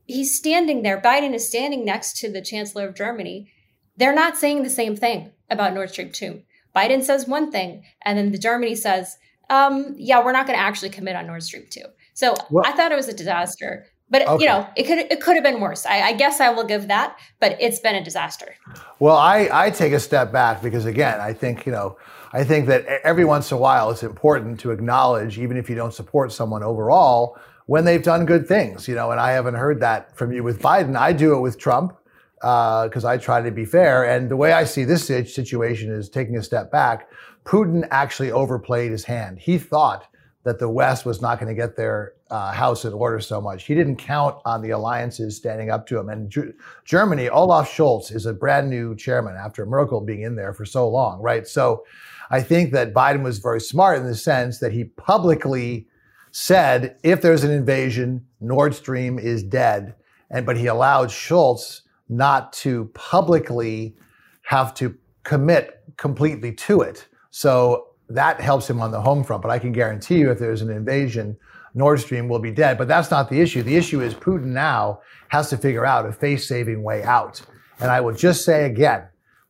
he's 0.06 0.36
standing 0.36 0.82
there. 0.82 1.00
Biden 1.00 1.34
is 1.34 1.46
standing 1.46 1.84
next 1.84 2.16
to 2.18 2.30
the 2.30 2.42
Chancellor 2.42 2.88
of 2.88 2.96
Germany. 2.96 3.50
They're 3.96 4.14
not 4.14 4.36
saying 4.36 4.62
the 4.62 4.70
same 4.70 4.96
thing 4.96 5.32
about 5.48 5.74
Nord 5.74 5.90
Stream 5.90 6.10
2. 6.10 6.42
Biden 6.74 7.02
says 7.02 7.26
one 7.26 7.50
thing, 7.50 7.84
and 8.04 8.16
then 8.16 8.32
the 8.32 8.38
Germany 8.38 8.74
says, 8.74 9.16
um, 9.50 9.94
yeah, 9.98 10.24
we're 10.24 10.32
not 10.32 10.46
going 10.46 10.58
to 10.58 10.64
actually 10.64 10.90
commit 10.90 11.16
on 11.16 11.26
Nord 11.26 11.42
Stream 11.42 11.66
2. 11.68 11.80
So 12.14 12.34
well, 12.50 12.64
I 12.66 12.72
thought 12.72 12.92
it 12.92 12.96
was 12.96 13.08
a 13.08 13.14
disaster. 13.14 13.86
But 14.10 14.26
okay. 14.26 14.42
you 14.42 14.48
know, 14.48 14.66
it 14.76 14.84
could 14.84 14.98
it 14.98 15.20
could 15.20 15.36
have 15.36 15.44
been 15.44 15.60
worse. 15.60 15.86
I, 15.86 16.00
I, 16.00 16.12
guess 16.14 16.40
I 16.40 16.50
will 16.50 16.64
give 16.64 16.88
that, 16.88 17.16
but 17.38 17.56
it's 17.60 17.78
been 17.78 17.94
a 17.94 18.02
disaster. 18.02 18.56
Well, 18.98 19.16
I, 19.16 19.48
I 19.52 19.70
take 19.70 19.92
a 19.92 20.00
step 20.00 20.32
back 20.32 20.62
because 20.62 20.84
again, 20.84 21.20
I 21.20 21.32
think 21.32 21.64
you 21.64 21.72
know, 21.72 21.96
I 22.32 22.42
think 22.42 22.66
that 22.66 22.86
every 23.04 23.24
once 23.24 23.52
in 23.52 23.56
a 23.56 23.60
while 23.60 23.90
it's 23.90 24.02
important 24.02 24.58
to 24.60 24.72
acknowledge, 24.72 25.38
even 25.38 25.56
if 25.56 25.70
you 25.70 25.76
don't 25.76 25.94
support 25.94 26.32
someone 26.32 26.64
overall, 26.64 27.38
when 27.66 27.84
they've 27.84 28.02
done 28.02 28.26
good 28.26 28.48
things. 28.48 28.88
You 28.88 28.96
know, 28.96 29.12
and 29.12 29.20
I 29.20 29.30
haven't 29.30 29.54
heard 29.54 29.80
that 29.80 30.16
from 30.16 30.32
you 30.32 30.42
with 30.42 30.60
Biden. 30.60 30.96
I 30.96 31.12
do 31.12 31.36
it 31.36 31.40
with 31.40 31.56
Trump 31.56 31.96
because 32.40 33.04
uh, 33.04 33.08
I 33.08 33.16
try 33.16 33.42
to 33.42 33.50
be 33.50 33.64
fair. 33.64 34.04
And 34.04 34.28
the 34.30 34.36
way 34.36 34.52
I 34.52 34.64
see 34.64 34.84
this 34.84 35.06
situation 35.06 35.92
is 35.92 36.08
taking 36.08 36.36
a 36.36 36.42
step 36.42 36.72
back. 36.72 37.08
Putin 37.44 37.86
actually 37.90 38.32
overplayed 38.32 38.90
his 38.90 39.04
hand. 39.04 39.38
He 39.38 39.56
thought 39.58 40.08
that 40.42 40.58
the 40.58 40.68
West 40.68 41.04
was 41.04 41.20
not 41.20 41.38
going 41.38 41.54
to 41.54 41.60
get 41.60 41.76
their 41.76 42.14
uh, 42.30 42.52
house 42.52 42.84
in 42.84 42.92
order 42.92 43.20
so 43.20 43.40
much. 43.40 43.64
He 43.64 43.74
didn't 43.74 43.96
count 43.96 44.36
on 44.46 44.62
the 44.62 44.70
alliances 44.70 45.36
standing 45.36 45.70
up 45.70 45.86
to 45.88 45.98
him. 45.98 46.08
And 46.08 46.30
G- 46.30 46.52
Germany, 46.84 47.28
Olaf 47.28 47.70
Scholz 47.70 48.14
is 48.14 48.24
a 48.24 48.32
brand 48.32 48.70
new 48.70 48.96
chairman 48.96 49.36
after 49.36 49.66
Merkel 49.66 50.00
being 50.00 50.22
in 50.22 50.36
there 50.36 50.54
for 50.54 50.64
so 50.64 50.88
long, 50.88 51.20
right? 51.20 51.46
So 51.46 51.84
I 52.30 52.40
think 52.40 52.72
that 52.72 52.94
Biden 52.94 53.22
was 53.22 53.38
very 53.38 53.60
smart 53.60 53.98
in 53.98 54.06
the 54.06 54.14
sense 54.14 54.60
that 54.60 54.72
he 54.72 54.84
publicly 54.84 55.88
said, 56.30 56.96
if 57.02 57.20
there's 57.20 57.44
an 57.44 57.50
invasion, 57.50 58.24
Nord 58.40 58.74
Stream 58.74 59.18
is 59.18 59.42
dead. 59.42 59.94
And 60.30 60.46
but 60.46 60.56
he 60.56 60.66
allowed 60.66 61.08
Scholz 61.08 61.82
not 62.08 62.52
to 62.54 62.86
publicly 62.94 63.96
have 64.42 64.72
to 64.74 64.96
commit 65.24 65.82
completely 65.96 66.52
to 66.52 66.80
it. 66.80 67.06
So 67.30 67.89
that 68.10 68.40
helps 68.40 68.68
him 68.68 68.80
on 68.80 68.90
the 68.90 69.00
home 69.00 69.24
front. 69.24 69.42
But 69.42 69.50
I 69.50 69.58
can 69.58 69.72
guarantee 69.72 70.18
you, 70.18 70.30
if 70.30 70.38
there's 70.38 70.62
an 70.62 70.70
invasion, 70.70 71.36
Nord 71.74 72.00
Stream 72.00 72.28
will 72.28 72.40
be 72.40 72.50
dead. 72.50 72.76
But 72.76 72.88
that's 72.88 73.10
not 73.10 73.30
the 73.30 73.40
issue. 73.40 73.62
The 73.62 73.76
issue 73.76 74.00
is 74.00 74.14
Putin 74.14 74.46
now 74.46 75.00
has 75.28 75.48
to 75.50 75.56
figure 75.56 75.86
out 75.86 76.06
a 76.06 76.12
face 76.12 76.48
saving 76.48 76.82
way 76.82 77.02
out. 77.02 77.40
And 77.78 77.90
I 77.90 78.00
will 78.00 78.14
just 78.14 78.44
say 78.44 78.66
again, 78.66 79.04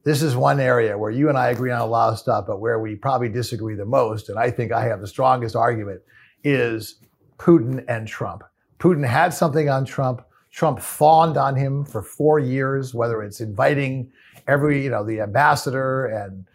this 0.04 0.22
is 0.22 0.36
one 0.36 0.60
area 0.60 0.96
where 0.96 1.10
you 1.10 1.28
and 1.28 1.36
I 1.36 1.48
agree 1.48 1.70
on 1.70 1.80
a 1.80 1.86
lot 1.86 2.12
of 2.12 2.18
stuff, 2.18 2.44
but 2.46 2.60
where 2.60 2.78
we 2.78 2.94
probably 2.94 3.28
disagree 3.28 3.74
the 3.74 3.84
most, 3.84 4.28
and 4.28 4.38
I 4.38 4.50
think 4.50 4.72
I 4.72 4.84
have 4.84 5.00
the 5.00 5.06
strongest 5.06 5.56
argument, 5.56 6.00
is 6.42 6.96
Putin 7.38 7.84
and 7.88 8.08
Trump. 8.08 8.42
Putin 8.78 9.06
had 9.06 9.34
something 9.34 9.68
on 9.68 9.84
Trump. 9.84 10.22
Trump 10.50 10.80
fawned 10.80 11.36
on 11.36 11.54
him 11.54 11.84
for 11.84 12.02
four 12.02 12.38
years, 12.38 12.94
whether 12.94 13.22
it's 13.22 13.40
inviting 13.40 14.10
every, 14.48 14.82
you 14.82 14.90
know, 14.90 15.04
the 15.04 15.20
ambassador 15.20 16.06
and 16.06 16.46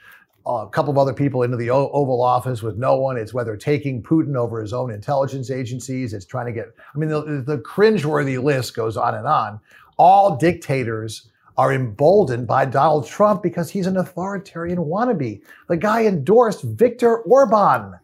a 0.45 0.69
couple 0.69 0.91
of 0.91 0.97
other 0.97 1.13
people 1.13 1.43
into 1.43 1.57
the 1.57 1.69
Oval 1.69 2.21
Office 2.21 2.61
with 2.61 2.77
no 2.77 2.95
one. 2.95 3.17
It's 3.17 3.33
whether 3.33 3.57
taking 3.57 4.03
Putin 4.03 4.35
over 4.35 4.61
his 4.61 4.73
own 4.73 4.91
intelligence 4.91 5.49
agencies. 5.49 6.13
It's 6.13 6.25
trying 6.25 6.45
to 6.45 6.51
get, 6.51 6.67
I 6.93 6.97
mean, 6.97 7.09
the, 7.09 7.43
the 7.45 7.57
cringeworthy 7.59 8.41
list 8.41 8.75
goes 8.75 8.95
on 8.95 9.15
and 9.15 9.25
on. 9.25 9.59
All 9.97 10.37
dictators 10.37 11.29
are 11.57 11.73
emboldened 11.73 12.45
by 12.47 12.65
Donald 12.65 13.07
Trump 13.07 13.41
because 13.41 13.71
he's 13.71 13.87
an 13.87 13.97
authoritarian 13.97 14.77
wannabe. 14.77 15.41
The 15.67 15.77
guy 15.77 16.05
endorsed 16.05 16.63
Viktor 16.63 17.19
Orban, 17.19 17.97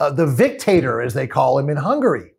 uh, 0.00 0.10
the 0.10 0.26
dictator, 0.26 1.00
as 1.00 1.14
they 1.14 1.26
call 1.26 1.58
him 1.58 1.70
in 1.70 1.76
Hungary. 1.76 2.32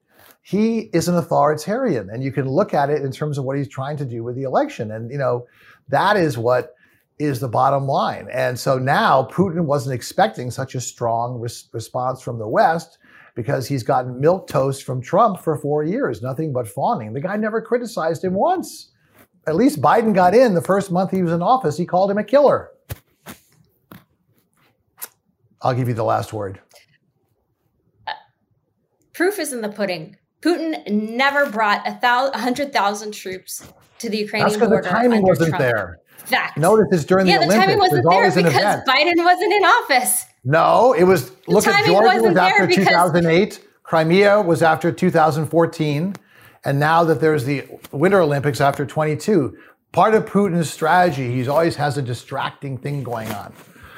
He 0.43 0.89
is 0.93 1.07
an 1.07 1.15
authoritarian, 1.15 2.09
and 2.09 2.23
you 2.23 2.31
can 2.31 2.49
look 2.49 2.73
at 2.73 2.89
it 2.89 3.03
in 3.03 3.11
terms 3.11 3.37
of 3.37 3.45
what 3.45 3.57
he's 3.57 3.69
trying 3.69 3.95
to 3.97 4.05
do 4.05 4.23
with 4.23 4.35
the 4.35 4.43
election. 4.43 4.91
And, 4.91 5.09
you 5.11 5.17
know, 5.17 5.47
that 5.89 6.17
is 6.17 6.37
what 6.37 6.75
is 7.21 7.39
the 7.39 7.47
bottom 7.47 7.85
line. 7.85 8.27
And 8.31 8.59
so 8.59 8.77
now 8.77 9.27
Putin 9.31 9.65
wasn't 9.65 9.95
expecting 9.95 10.51
such 10.51 10.75
a 10.75 10.81
strong 10.81 11.39
res- 11.39 11.69
response 11.71 12.21
from 12.21 12.37
the 12.39 12.47
West 12.47 12.97
because 13.35 13.67
he's 13.67 13.83
gotten 13.83 14.19
milk 14.19 14.47
toast 14.47 14.83
from 14.83 15.01
Trump 15.01 15.39
for 15.39 15.57
four 15.57 15.83
years, 15.83 16.21
nothing 16.21 16.51
but 16.51 16.67
fawning. 16.67 17.13
The 17.13 17.21
guy 17.21 17.37
never 17.37 17.61
criticized 17.61 18.23
him 18.23 18.33
once. 18.33 18.91
At 19.47 19.55
least 19.55 19.81
Biden 19.81 20.13
got 20.13 20.35
in 20.35 20.53
the 20.53 20.61
first 20.61 20.91
month 20.91 21.11
he 21.11 21.23
was 21.23 21.31
in 21.31 21.41
office. 21.41 21.77
He 21.77 21.85
called 21.85 22.11
him 22.11 22.17
a 22.17 22.23
killer. 22.23 22.69
I'll 25.61 25.73
give 25.73 25.87
you 25.87 25.93
the 25.93 26.03
last 26.03 26.33
word. 26.33 26.59
Uh, 28.07 28.13
proof 29.13 29.39
is 29.39 29.53
in 29.53 29.61
the 29.61 29.69
pudding. 29.69 30.17
Putin 30.41 30.89
never 30.89 31.49
brought 31.49 31.87
a 31.87 32.37
hundred 32.37 32.73
thousand 32.73 33.11
troops 33.11 33.71
to 33.99 34.09
the 34.09 34.17
Ukrainian 34.17 34.49
That's 34.49 34.59
border. 34.59 34.81
The 34.81 34.89
timing 34.89 35.21
wasn't 35.21 35.49
Trump. 35.49 35.61
there. 35.61 35.97
Fact. 36.25 36.57
Notice 36.57 36.87
this 36.91 37.05
during 37.05 37.27
yeah, 37.27 37.39
the 37.39 37.45
Olympics. 37.45 37.55
Yeah, 37.57 37.65
the 37.65 37.71
timing 37.71 37.79
wasn't 37.79 38.09
there 38.09 38.31
because 38.31 38.55
event. 38.55 38.87
Biden 38.87 39.25
wasn't 39.25 39.53
in 39.53 39.63
office. 39.63 40.25
No, 40.43 40.93
it 40.93 41.03
was. 41.03 41.31
The 41.31 41.51
look 41.51 41.67
at 41.67 41.85
Georgia 41.85 42.21
was 42.21 42.37
after 42.37 42.67
because, 42.67 42.87
2008. 42.87 43.67
Crimea 43.83 44.41
was 44.41 44.63
after 44.63 44.89
2014, 44.89 46.15
and 46.63 46.79
now 46.79 47.03
that 47.03 47.19
there's 47.19 47.43
the 47.43 47.65
Winter 47.91 48.21
Olympics 48.21 48.61
after 48.61 48.85
22. 48.85 49.57
Part 49.91 50.13
of 50.13 50.25
Putin's 50.25 50.69
strategy, 50.69 51.29
he 51.29 51.45
always 51.49 51.75
has 51.75 51.97
a 51.97 52.01
distracting 52.01 52.77
thing 52.77 53.03
going 53.03 53.29
on, 53.33 53.53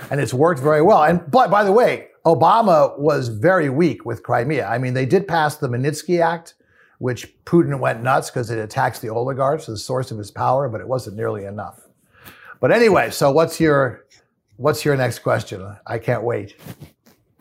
and 0.10 0.20
it's 0.20 0.34
worked 0.34 0.60
very 0.60 0.82
well. 0.82 1.04
And 1.04 1.30
but 1.30 1.52
by 1.52 1.64
the 1.64 1.72
way, 1.72 2.08
Obama 2.26 2.98
was 2.98 3.28
very 3.28 3.70
weak 3.70 4.04
with 4.04 4.24
Crimea. 4.24 4.66
I 4.66 4.80
mean, 4.80 4.96
they 4.96 5.06
did 5.06 5.28
pass 5.28 5.58
the 5.58 5.68
Magnitsky 5.68 6.20
Act, 6.20 6.56
which 6.98 7.32
Putin 7.46 7.80
went 7.80 8.02
nuts 8.02 8.32
because 8.32 8.50
it 8.50 8.58
attacks 8.58 9.00
the 9.00 9.10
oligarchs, 9.10 9.68
the 9.68 9.78
source 9.78 10.10
of 10.10 10.18
his 10.18 10.32
power, 10.32 10.70
but 10.70 10.82
it 10.82 10.88
wasn't 10.88 11.18
nearly 11.18 11.46
enough. 11.46 11.82
But 12.64 12.72
anyway, 12.72 13.10
so 13.10 13.30
what's 13.30 13.60
your 13.60 14.06
what's 14.56 14.86
your 14.86 14.96
next 14.96 15.20
question? 15.20 15.76
I 15.86 15.98
can't 15.98 16.24
wait. 16.24 16.56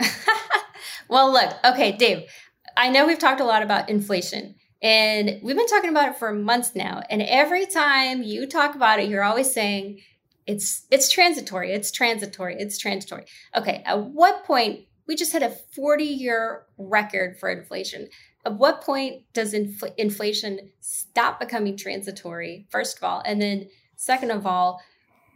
well, 1.08 1.32
look, 1.32 1.54
okay, 1.64 1.92
Dave. 1.92 2.28
I 2.76 2.88
know 2.88 3.06
we've 3.06 3.20
talked 3.20 3.40
a 3.40 3.44
lot 3.44 3.62
about 3.62 3.88
inflation, 3.88 4.56
and 4.82 5.38
we've 5.40 5.54
been 5.54 5.68
talking 5.68 5.90
about 5.90 6.08
it 6.08 6.16
for 6.16 6.32
months 6.32 6.74
now. 6.74 7.02
And 7.08 7.22
every 7.22 7.66
time 7.66 8.24
you 8.24 8.48
talk 8.48 8.74
about 8.74 8.98
it, 8.98 9.08
you're 9.08 9.22
always 9.22 9.54
saying 9.54 10.00
it's 10.48 10.88
it's 10.90 11.08
transitory, 11.08 11.72
it's 11.72 11.92
transitory, 11.92 12.56
it's 12.58 12.76
transitory. 12.76 13.26
Okay, 13.56 13.80
at 13.86 14.02
what 14.02 14.42
point 14.42 14.86
we 15.06 15.14
just 15.14 15.32
had 15.32 15.44
a 15.44 15.50
40 15.50 16.02
year 16.02 16.64
record 16.78 17.38
for 17.38 17.48
inflation? 17.48 18.08
At 18.44 18.58
what 18.58 18.80
point 18.80 19.22
does 19.34 19.54
infl- 19.54 19.94
inflation 19.96 20.72
stop 20.80 21.38
becoming 21.38 21.76
transitory? 21.76 22.66
First 22.70 22.96
of 22.96 23.04
all, 23.04 23.22
and 23.24 23.40
then 23.40 23.68
second 23.94 24.32
of 24.32 24.48
all, 24.48 24.82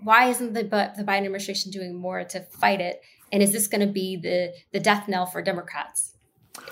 why 0.03 0.29
isn't 0.29 0.53
the 0.53 0.62
the 0.62 1.05
Biden 1.05 1.25
administration 1.25 1.71
doing 1.71 1.95
more 1.95 2.25
to 2.25 2.41
fight 2.41 2.81
it? 2.81 3.00
And 3.33 3.43
is 3.43 3.53
this 3.53 3.67
going 3.67 3.87
to 3.87 3.93
be 3.93 4.17
the 4.17 4.53
the 4.73 4.81
death 4.81 5.09
knell 5.09 5.26
for 5.26 5.43
Democrats, 5.43 6.15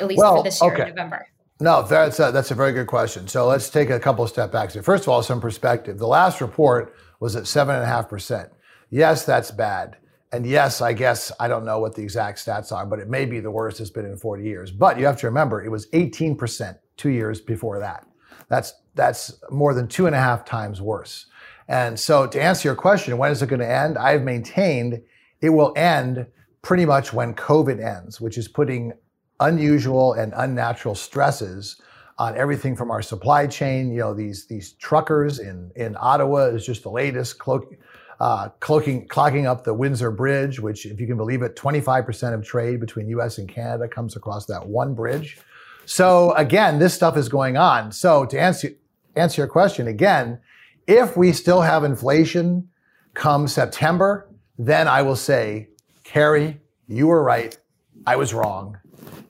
at 0.01 0.07
least 0.07 0.19
well, 0.19 0.37
for 0.37 0.43
this 0.43 0.61
year 0.61 0.73
okay. 0.73 0.83
in 0.83 0.89
November? 0.91 1.27
No, 1.61 1.83
that's 1.83 2.19
a, 2.19 2.33
that's 2.33 2.51
a 2.51 2.55
very 2.55 2.73
good 2.73 2.89
question. 2.89 3.29
So 3.29 3.47
let's 3.47 3.71
take 3.71 3.89
a 3.91 4.01
couple 4.01 4.25
of 4.25 4.31
step 4.31 4.51
back. 4.51 4.73
here. 4.73 4.83
First 4.83 5.05
of 5.05 5.09
all, 5.09 5.23
some 5.23 5.41
perspective. 5.41 5.99
The 5.99 6.07
last 6.07 6.41
report 6.41 6.95
was 7.21 7.37
at 7.37 7.47
seven 7.47 7.77
and 7.77 7.85
a 7.85 7.87
half 7.87 8.09
percent. 8.09 8.51
Yes, 8.91 9.25
that's 9.25 9.51
bad. 9.51 9.97
And 10.33 10.45
yes, 10.45 10.81
I 10.81 10.93
guess 10.93 11.31
I 11.39 11.47
don't 11.47 11.65
know 11.65 11.79
what 11.79 11.95
the 11.95 12.03
exact 12.03 12.45
stats 12.45 12.73
are, 12.73 12.85
but 12.85 12.99
it 12.99 13.09
may 13.09 13.25
be 13.25 13.39
the 13.39 13.53
worst 13.53 13.81
it's 13.81 13.89
been 13.89 14.05
in 14.05 14.17
40 14.17 14.43
years. 14.43 14.73
But 14.73 14.99
you 14.99 15.07
have 15.07 15.17
to 15.21 15.27
remember, 15.29 15.63
it 15.63 15.71
was 15.71 15.87
18% 15.91 16.77
two 16.97 17.11
years 17.11 17.41
before 17.41 17.79
that. 17.79 18.05
That's 18.49 18.75
that's 18.95 19.41
more 19.51 19.75
than 19.75 19.89
two 19.89 20.07
and 20.07 20.15
a 20.15 20.19
half 20.19 20.45
times 20.45 20.81
worse. 20.81 21.27
And 21.69 21.99
so, 21.99 22.27
to 22.27 22.43
answer 22.43 22.69
your 22.69 22.77
question, 22.77 23.17
when 23.17 23.31
is 23.31 23.43
it 23.43 23.49
going 23.49 23.61
to 23.61 23.71
end? 23.71 23.97
I've 23.97 24.23
maintained 24.23 25.03
it 25.41 25.51
will 25.51 25.73
end 25.77 26.27
pretty 26.63 26.87
much 26.87 27.13
when 27.13 27.35
COVID 27.35 27.83
ends, 27.83 28.21
which 28.21 28.39
is 28.39 28.49
putting 28.49 28.93
unusual 29.41 30.15
and 30.15 30.33
unnatural 30.37 30.95
stresses 30.95 31.81
on 32.17 32.37
everything 32.37 32.77
from 32.77 32.91
our 32.91 33.03
supply 33.03 33.47
chain. 33.47 33.93
You 33.93 34.01
know, 34.01 34.15
these 34.15 34.47
these 34.47 34.73
truckers 34.73 35.39
in 35.39 35.71
in 35.77 35.97
Ottawa 36.01 36.47
is 36.47 36.65
just 36.65 36.83
the 36.83 36.91
latest 36.91 37.39
cloak, 37.39 37.75
uh, 38.21 38.49
cloaking, 38.61 39.09
clogging 39.09 39.47
up 39.47 39.65
the 39.65 39.75
Windsor 39.75 40.11
Bridge, 40.11 40.61
which, 40.61 40.87
if 40.87 41.01
you 41.01 41.07
can 41.07 41.17
believe 41.17 41.43
it, 41.43 41.57
25% 41.57 42.35
of 42.35 42.45
trade 42.45 42.81
between 42.81 43.09
U.S. 43.09 43.39
and 43.39 43.49
Canada 43.49 43.89
comes 43.89 44.17
across 44.17 44.47
that 44.47 44.67
one 44.67 44.95
bridge. 44.95 45.39
So 45.87 46.33
again, 46.33 46.79
this 46.79 46.95
stuff 46.95 47.17
is 47.17 47.29
going 47.29 47.57
on. 47.57 47.93
So 47.93 48.25
to 48.27 48.41
answer 48.41 48.71
answer 49.17 49.43
your 49.43 49.49
question 49.49 49.89
again 49.89 50.41
if 50.87 51.17
we 51.17 51.33
still 51.33 51.63
have 51.63 51.85
inflation 51.85 52.69
come 53.15 53.49
September, 53.49 54.29
then 54.59 54.89
I 54.89 55.03
will 55.03 55.17
say, 55.17 55.69
Carrie, 56.03 56.61
you 56.87 57.07
were 57.07 57.23
right. 57.23 57.57
I 58.07 58.17
was 58.17 58.35
wrong. 58.35 58.79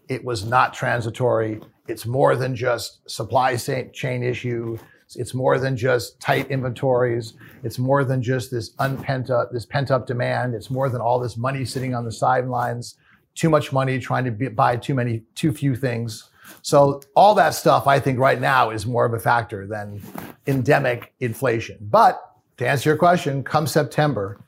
It 0.08 0.24
was 0.24 0.44
not 0.44 0.74
transitory. 0.74 1.60
It's 1.86 2.06
more 2.06 2.34
than 2.34 2.56
just 2.56 3.08
supply 3.08 3.56
chain 3.56 4.22
issue. 4.22 4.78
It's 5.16 5.34
more 5.34 5.58
than 5.58 5.76
just 5.76 6.18
tight 6.20 6.50
inventories. 6.50 7.34
It's 7.62 7.78
more 7.78 8.04
than 8.04 8.22
just 8.22 8.50
this 8.50 8.72
unpent 8.78 9.30
up, 9.30 9.52
this 9.52 9.66
pent 9.66 9.90
up 9.90 10.06
demand. 10.06 10.54
It's 10.54 10.70
more 10.70 10.88
than 10.88 11.00
all 11.00 11.20
this 11.20 11.36
money 11.36 11.64
sitting 11.64 11.94
on 11.94 12.04
the 12.04 12.12
sidelines, 12.12 12.96
too 13.34 13.48
much 13.48 13.72
money 13.72 13.98
trying 13.98 14.24
to 14.24 14.30
be, 14.30 14.48
buy 14.48 14.76
too 14.76 14.94
many, 14.94 15.22
too 15.34 15.52
few 15.52 15.76
things. 15.76 16.30
So 16.62 17.02
all 17.14 17.34
that 17.34 17.50
stuff, 17.50 17.86
I 17.86 18.00
think 18.00 18.18
right 18.18 18.40
now 18.40 18.70
is 18.70 18.86
more 18.86 19.04
of 19.04 19.12
a 19.12 19.18
factor 19.18 19.66
than 19.66 20.00
endemic 20.46 21.14
inflation. 21.20 21.78
But 21.80 22.20
to 22.58 22.68
answer 22.68 22.90
your 22.90 22.96
question, 22.96 23.42
come 23.42 23.66
September, 23.66 24.44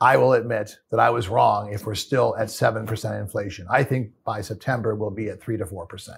I 0.00 0.16
will 0.16 0.32
admit 0.32 0.78
that 0.90 0.98
I 0.98 1.10
was 1.10 1.28
wrong 1.28 1.72
if 1.72 1.84
we're 1.84 1.94
still 1.94 2.34
at 2.38 2.48
7% 2.48 3.20
inflation. 3.20 3.66
I 3.70 3.84
think 3.84 4.12
by 4.24 4.40
September 4.40 4.94
we'll 4.94 5.10
be 5.10 5.28
at 5.28 5.42
3 5.42 5.58
to 5.58 5.66
4%. 5.66 6.08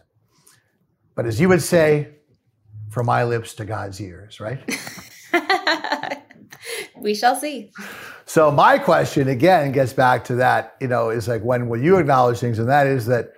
But 1.14 1.26
as 1.26 1.40
you 1.40 1.48
would 1.48 1.62
say, 1.62 2.08
from 2.90 3.06
my 3.06 3.24
lips 3.24 3.54
to 3.54 3.64
God's 3.64 4.00
ears, 4.00 4.38
right? 4.38 4.60
we 6.96 7.14
shall 7.14 7.34
see. 7.34 7.72
So 8.24 8.50
my 8.50 8.78
question 8.78 9.28
again 9.28 9.72
gets 9.72 9.92
back 9.92 10.24
to 10.24 10.36
that, 10.36 10.76
you 10.80 10.88
know, 10.88 11.10
is 11.10 11.26
like 11.26 11.42
when 11.42 11.68
will 11.68 11.82
you 11.82 11.96
acknowledge 11.96 12.38
things? 12.38 12.58
And 12.58 12.68
that 12.68 12.86
is 12.86 13.06
that 13.06 13.32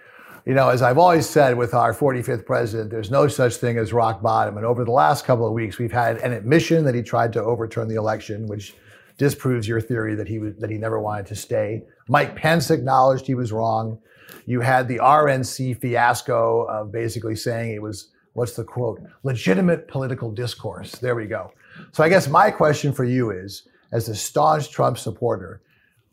you 0.46 0.52
know, 0.52 0.68
as 0.68 0.82
I've 0.82 0.98
always 0.98 1.28
said 1.28 1.56
with 1.56 1.72
our 1.72 1.94
45th 1.94 2.44
president, 2.44 2.90
there's 2.90 3.10
no 3.10 3.28
such 3.28 3.56
thing 3.56 3.78
as 3.78 3.92
rock 3.92 4.20
bottom. 4.20 4.58
And 4.58 4.66
over 4.66 4.84
the 4.84 4.90
last 4.90 5.24
couple 5.24 5.46
of 5.46 5.52
weeks, 5.52 5.78
we've 5.78 5.92
had 5.92 6.18
an 6.18 6.32
admission 6.32 6.84
that 6.84 6.94
he 6.94 7.02
tried 7.02 7.32
to 7.32 7.42
overturn 7.42 7.88
the 7.88 7.94
election, 7.94 8.46
which 8.46 8.74
disproves 9.16 9.66
your 9.66 9.80
theory 9.80 10.14
that 10.14 10.28
he 10.28 10.38
was, 10.38 10.54
that 10.56 10.70
he 10.70 10.76
never 10.76 11.00
wanted 11.00 11.26
to 11.26 11.34
stay. 11.34 11.82
Mike 12.08 12.36
Pence 12.36 12.70
acknowledged 12.70 13.26
he 13.26 13.34
was 13.34 13.52
wrong. 13.52 13.98
You 14.44 14.60
had 14.60 14.86
the 14.86 14.98
RNC 14.98 15.80
fiasco 15.80 16.64
of 16.64 16.92
basically 16.92 17.36
saying 17.36 17.72
it 17.72 17.80
was 17.80 18.08
what's 18.34 18.54
the 18.54 18.64
quote 18.64 19.00
legitimate 19.22 19.88
political 19.88 20.30
discourse. 20.30 20.92
There 20.96 21.14
we 21.14 21.26
go. 21.26 21.52
So 21.92 22.04
I 22.04 22.08
guess 22.10 22.28
my 22.28 22.50
question 22.50 22.92
for 22.92 23.04
you 23.04 23.30
is, 23.30 23.62
as 23.92 24.08
a 24.08 24.14
staunch 24.14 24.70
Trump 24.70 24.98
supporter, 24.98 25.62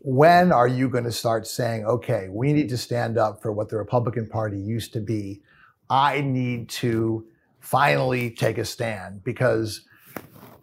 when 0.04 0.52
are 0.52 0.68
you 0.68 0.90
going 0.90 1.04
to 1.04 1.12
start 1.12 1.46
saying, 1.46 1.86
okay, 1.86 2.28
we 2.32 2.54
need 2.54 2.70
to 2.70 2.78
stand 2.78 3.18
up 3.18 3.42
for 3.42 3.52
what 3.52 3.70
the 3.70 3.78
Republican 3.78 4.28
Party 4.28 4.58
used 4.58 4.94
to 4.94 5.00
be? 5.00 5.42
I 5.90 6.22
need 6.22 6.70
to 6.70 7.28
finally 7.60 8.32
take 8.32 8.58
a 8.58 8.66
stand 8.66 9.24
because 9.24 9.82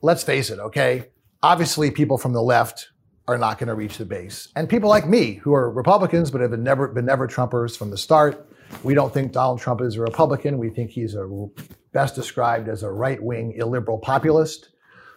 let's 0.02 0.24
face 0.24 0.50
it, 0.50 0.58
okay? 0.58 1.10
Obviously, 1.40 1.92
people 1.92 2.18
from 2.18 2.32
the 2.32 2.42
left 2.42 2.88
are 3.28 3.38
not 3.38 3.58
going 3.58 3.68
to 3.68 3.74
reach 3.74 3.98
the 3.98 4.04
base. 4.04 4.48
And 4.56 4.68
people 4.68 4.88
like 4.88 5.06
me, 5.06 5.34
who 5.34 5.54
are 5.54 5.70
Republicans 5.70 6.32
but 6.32 6.40
have 6.40 6.50
been 6.50 6.64
never 6.64 6.88
been 6.88 7.04
never 7.04 7.28
Trumpers 7.28 7.76
from 7.76 7.90
the 7.90 7.98
start, 7.98 8.48
we 8.82 8.94
don't 8.94 9.14
think 9.14 9.30
Donald 9.32 9.60
Trump 9.60 9.80
is 9.82 9.96
a 9.96 10.00
Republican. 10.00 10.58
We 10.58 10.70
think 10.70 10.90
he's 10.90 11.14
a 11.14 11.46
best 11.92 12.16
described 12.16 12.68
as 12.68 12.82
a 12.82 12.90
right-wing 12.90 13.52
illiberal 13.56 13.98
populist. 13.98 14.70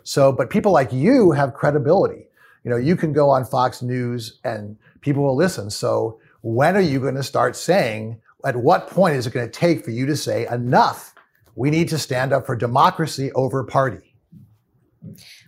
So, 0.03 0.31
but 0.31 0.49
people 0.51 0.71
like 0.71 0.93
you 0.93 1.31
have 1.31 1.53
credibility 1.55 2.27
you 2.63 2.71
know, 2.71 2.77
you 2.77 2.95
can 2.95 3.13
go 3.13 3.29
on 3.29 3.45
Fox 3.45 3.81
News 3.81 4.39
and 4.43 4.77
people 5.01 5.23
will 5.23 5.35
listen. 5.35 5.69
So 5.69 6.19
when 6.41 6.75
are 6.75 6.81
you 6.81 6.99
going 6.99 7.15
to 7.15 7.23
start 7.23 7.55
saying, 7.55 8.19
at 8.45 8.55
what 8.55 8.87
point 8.87 9.15
is 9.15 9.27
it 9.27 9.33
going 9.33 9.49
to 9.49 9.51
take 9.51 9.83
for 9.83 9.91
you 9.91 10.05
to 10.05 10.15
say 10.15 10.47
enough? 10.47 11.13
We 11.55 11.69
need 11.69 11.89
to 11.89 11.97
stand 11.97 12.33
up 12.33 12.45
for 12.45 12.55
democracy 12.55 13.31
over 13.33 13.63
party. 13.63 14.15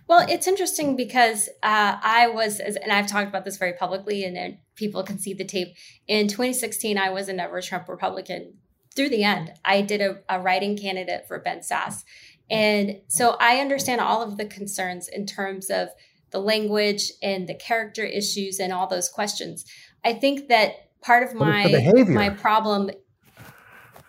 Well, 0.08 0.26
it's 0.28 0.46
interesting 0.46 0.96
because 0.96 1.48
uh, 1.62 1.96
I 2.02 2.28
was, 2.28 2.60
and 2.60 2.92
I've 2.92 3.06
talked 3.06 3.28
about 3.28 3.44
this 3.44 3.56
very 3.56 3.72
publicly, 3.72 4.24
and 4.24 4.58
people 4.74 5.02
can 5.02 5.18
see 5.18 5.32
the 5.32 5.44
tape. 5.44 5.68
In 6.06 6.28
2016, 6.28 6.98
I 6.98 7.10
was 7.10 7.28
a 7.28 7.32
never 7.32 7.60
Trump 7.62 7.88
Republican 7.88 8.54
through 8.94 9.08
the 9.08 9.24
end. 9.24 9.52
I 9.64 9.80
did 9.80 10.00
a, 10.00 10.18
a 10.28 10.40
writing 10.40 10.76
candidate 10.76 11.26
for 11.26 11.38
Ben 11.38 11.60
Sasse. 11.60 12.04
And 12.50 13.00
so 13.08 13.36
I 13.40 13.60
understand 13.60 14.00
all 14.00 14.22
of 14.22 14.36
the 14.36 14.44
concerns 14.44 15.08
in 15.08 15.26
terms 15.26 15.70
of 15.70 15.88
the 16.34 16.40
language 16.40 17.12
and 17.22 17.48
the 17.48 17.54
character 17.54 18.04
issues 18.04 18.58
and 18.58 18.72
all 18.72 18.88
those 18.88 19.08
questions. 19.08 19.64
I 20.04 20.12
think 20.12 20.48
that 20.48 20.90
part 21.00 21.22
of 21.22 21.32
my 21.32 21.64
my 22.08 22.28
problem 22.28 22.90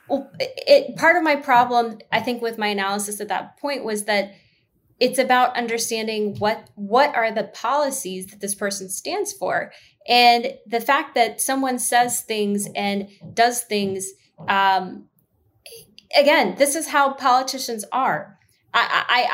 well, 0.10 0.32
it 0.40 0.96
part 0.98 1.16
of 1.16 1.24
my 1.24 1.36
problem 1.36 2.00
I 2.12 2.20
think 2.22 2.42
with 2.42 2.58
my 2.58 2.68
analysis 2.68 3.22
at 3.22 3.28
that 3.28 3.58
point 3.60 3.86
was 3.86 4.06
that 4.06 4.34
it's 5.00 5.20
about 5.20 5.56
understanding 5.56 6.36
what 6.40 6.70
what 6.74 7.16
are 7.16 7.32
the 7.32 7.44
policies 7.44 8.28
that 8.28 8.42
this 8.42 8.56
person 8.56 8.90
stands 8.90 9.32
for. 9.32 9.72
And 10.08 10.54
the 10.66 10.82
fact 10.82 11.16
that 11.16 11.42
someone 11.42 11.80
says 11.80 12.22
things 12.22 12.68
and 12.76 13.10
does 13.34 13.62
things 13.62 14.10
um, 14.48 15.06
again 16.18 16.56
this 16.58 16.76
is 16.76 16.88
how 16.88 17.14
politicians 17.14 17.86
are. 17.92 18.40
I, 18.74 19.06
I 19.08 19.28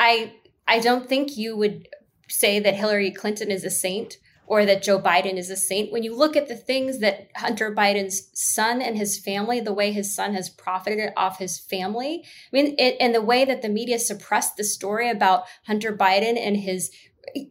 i 0.68 0.76
i 0.76 0.80
don't 0.80 1.08
think 1.08 1.36
you 1.36 1.56
would 1.56 1.88
say 2.32 2.58
that 2.58 2.74
Hillary 2.74 3.10
Clinton 3.10 3.50
is 3.50 3.64
a 3.64 3.70
saint 3.70 4.18
or 4.46 4.66
that 4.66 4.82
Joe 4.82 5.00
Biden 5.00 5.36
is 5.36 5.50
a 5.50 5.56
saint. 5.56 5.92
When 5.92 6.02
you 6.02 6.14
look 6.14 6.36
at 6.36 6.48
the 6.48 6.56
things 6.56 6.98
that 6.98 7.28
Hunter 7.36 7.74
Biden's 7.74 8.28
son 8.34 8.82
and 8.82 8.96
his 8.96 9.18
family, 9.18 9.60
the 9.60 9.72
way 9.72 9.92
his 9.92 10.14
son 10.14 10.34
has 10.34 10.50
profited 10.50 11.12
off 11.16 11.38
his 11.38 11.58
family, 11.58 12.22
I 12.24 12.56
mean, 12.56 12.74
it, 12.78 12.96
and 13.00 13.14
the 13.14 13.22
way 13.22 13.44
that 13.44 13.62
the 13.62 13.68
media 13.68 13.98
suppressed 13.98 14.56
the 14.56 14.64
story 14.64 15.08
about 15.08 15.44
Hunter 15.66 15.96
Biden 15.96 16.36
and 16.36 16.56
his 16.56 16.90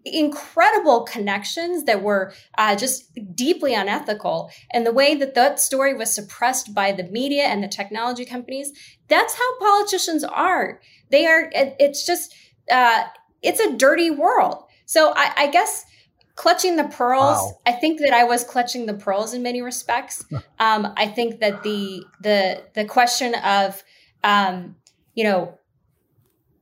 incredible 0.04 1.04
connections 1.04 1.86
that 1.86 2.04
were 2.04 2.34
uh, 2.58 2.76
just 2.76 3.10
deeply 3.36 3.74
unethical. 3.74 4.52
And 4.72 4.86
the 4.86 4.92
way 4.92 5.16
that 5.16 5.34
that 5.36 5.60
story 5.60 5.94
was 5.94 6.14
suppressed 6.14 6.76
by 6.76 6.92
the 6.92 7.06
media 7.06 7.44
and 7.44 7.64
the 7.64 7.68
technology 7.70 8.26
companies, 8.26 8.74
that's 9.08 9.34
how 9.34 9.60
politicians 9.60 10.24
are. 10.24 10.82
They 11.10 11.26
are, 11.26 11.50
it's 11.54 12.06
just, 12.06 12.36
uh, 12.70 13.06
it's 13.42 13.62
a 13.62 13.78
dirty 13.78 14.12
world. 14.12 14.66
So 14.92 15.14
I, 15.16 15.32
I 15.38 15.48
guess 15.48 15.86
clutching 16.36 16.76
the 16.76 16.86
pearls 16.86 17.38
wow. 17.38 17.58
i 17.66 17.72
think 17.74 18.00
that 18.00 18.14
i 18.14 18.24
was 18.24 18.44
clutching 18.46 18.86
the 18.86 18.94
pearls 18.94 19.34
in 19.34 19.42
many 19.44 19.62
respects. 19.62 20.26
Um, 20.60 20.94
i 20.98 21.08
think 21.08 21.40
that 21.40 21.64
the 21.64 22.04
the 22.22 22.64
the 22.74 22.86
question 22.86 23.34
of 23.36 23.84
um, 24.24 24.76
you 25.16 25.24
know 25.24 25.58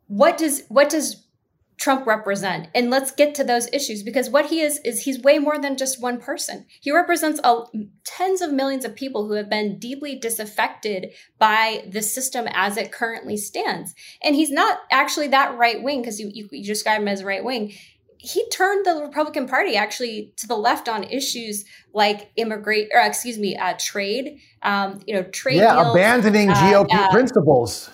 what 0.07 0.37
does 0.37 0.63
what 0.69 0.89
does 0.89 1.23
trump 1.79 2.05
represent? 2.05 2.67
And 2.75 2.89
let's 2.89 3.11
get 3.11 3.33
to 3.35 3.43
those 3.43 3.69
issues 3.71 4.03
because 4.03 4.29
what 4.29 4.47
he 4.47 4.59
is 4.59 4.79
is 4.83 5.03
he's 5.03 5.21
way 5.21 5.39
more 5.39 5.57
than 5.57 5.77
just 5.77 6.01
one 6.01 6.19
person. 6.19 6.65
He 6.81 6.91
represents 6.91 7.39
a, 7.43 7.63
tens 8.03 8.41
of 8.41 8.51
millions 8.51 8.83
of 8.83 8.95
people 8.95 9.27
who 9.27 9.33
have 9.35 9.49
been 9.49 9.79
deeply 9.79 10.17
disaffected 10.17 11.13
by 11.37 11.85
the 11.89 12.01
system 12.01 12.47
as 12.51 12.75
it 12.75 12.91
currently 12.91 13.37
stands. 13.37 13.95
And 14.21 14.35
he's 14.35 14.51
not 14.51 14.79
actually 14.91 15.29
that 15.29 15.57
right 15.57 15.81
wing 15.81 16.01
because 16.01 16.19
you, 16.19 16.29
you, 16.33 16.49
you 16.51 16.65
describe 16.65 17.01
him 17.01 17.07
as 17.07 17.23
right 17.23 17.43
wing 17.43 17.71
he 18.19 18.47
turned 18.49 18.85
the 18.85 19.01
Republican 19.01 19.47
Party 19.47 19.77
actually 19.77 20.33
to 20.35 20.45
the 20.45 20.55
left 20.55 20.89
on 20.89 21.05
issues 21.05 21.63
like 21.93 22.31
immigrate 22.35 22.89
or 22.93 22.99
excuse 23.01 23.37
me, 23.37 23.55
uh, 23.55 23.73
trade. 23.79 24.39
Um, 24.61 25.01
you 25.07 25.15
know, 25.15 25.23
trade. 25.23 25.55
Yeah, 25.55 25.75
deals, 25.75 25.95
abandoning 25.95 26.49
uh, 26.49 26.55
GOP 26.55 26.93
uh, 26.93 27.09
principles. 27.11 27.89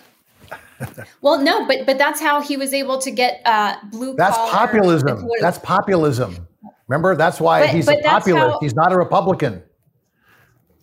well, 1.22 1.40
no, 1.40 1.66
but 1.66 1.86
but 1.86 1.96
that's 1.96 2.20
how 2.20 2.42
he 2.42 2.56
was 2.56 2.74
able 2.74 2.98
to 2.98 3.10
get 3.12 3.40
uh, 3.44 3.76
blue. 3.90 4.16
That's 4.16 4.36
populism. 4.36 5.28
That's 5.40 5.58
populism. 5.58 6.48
Remember, 6.88 7.14
that's 7.14 7.40
why 7.40 7.60
but, 7.60 7.70
he's 7.70 7.86
but 7.86 8.00
a 8.00 8.02
populist. 8.02 8.52
How, 8.54 8.58
he's 8.60 8.74
not 8.74 8.92
a 8.92 8.98
Republican. 8.98 9.62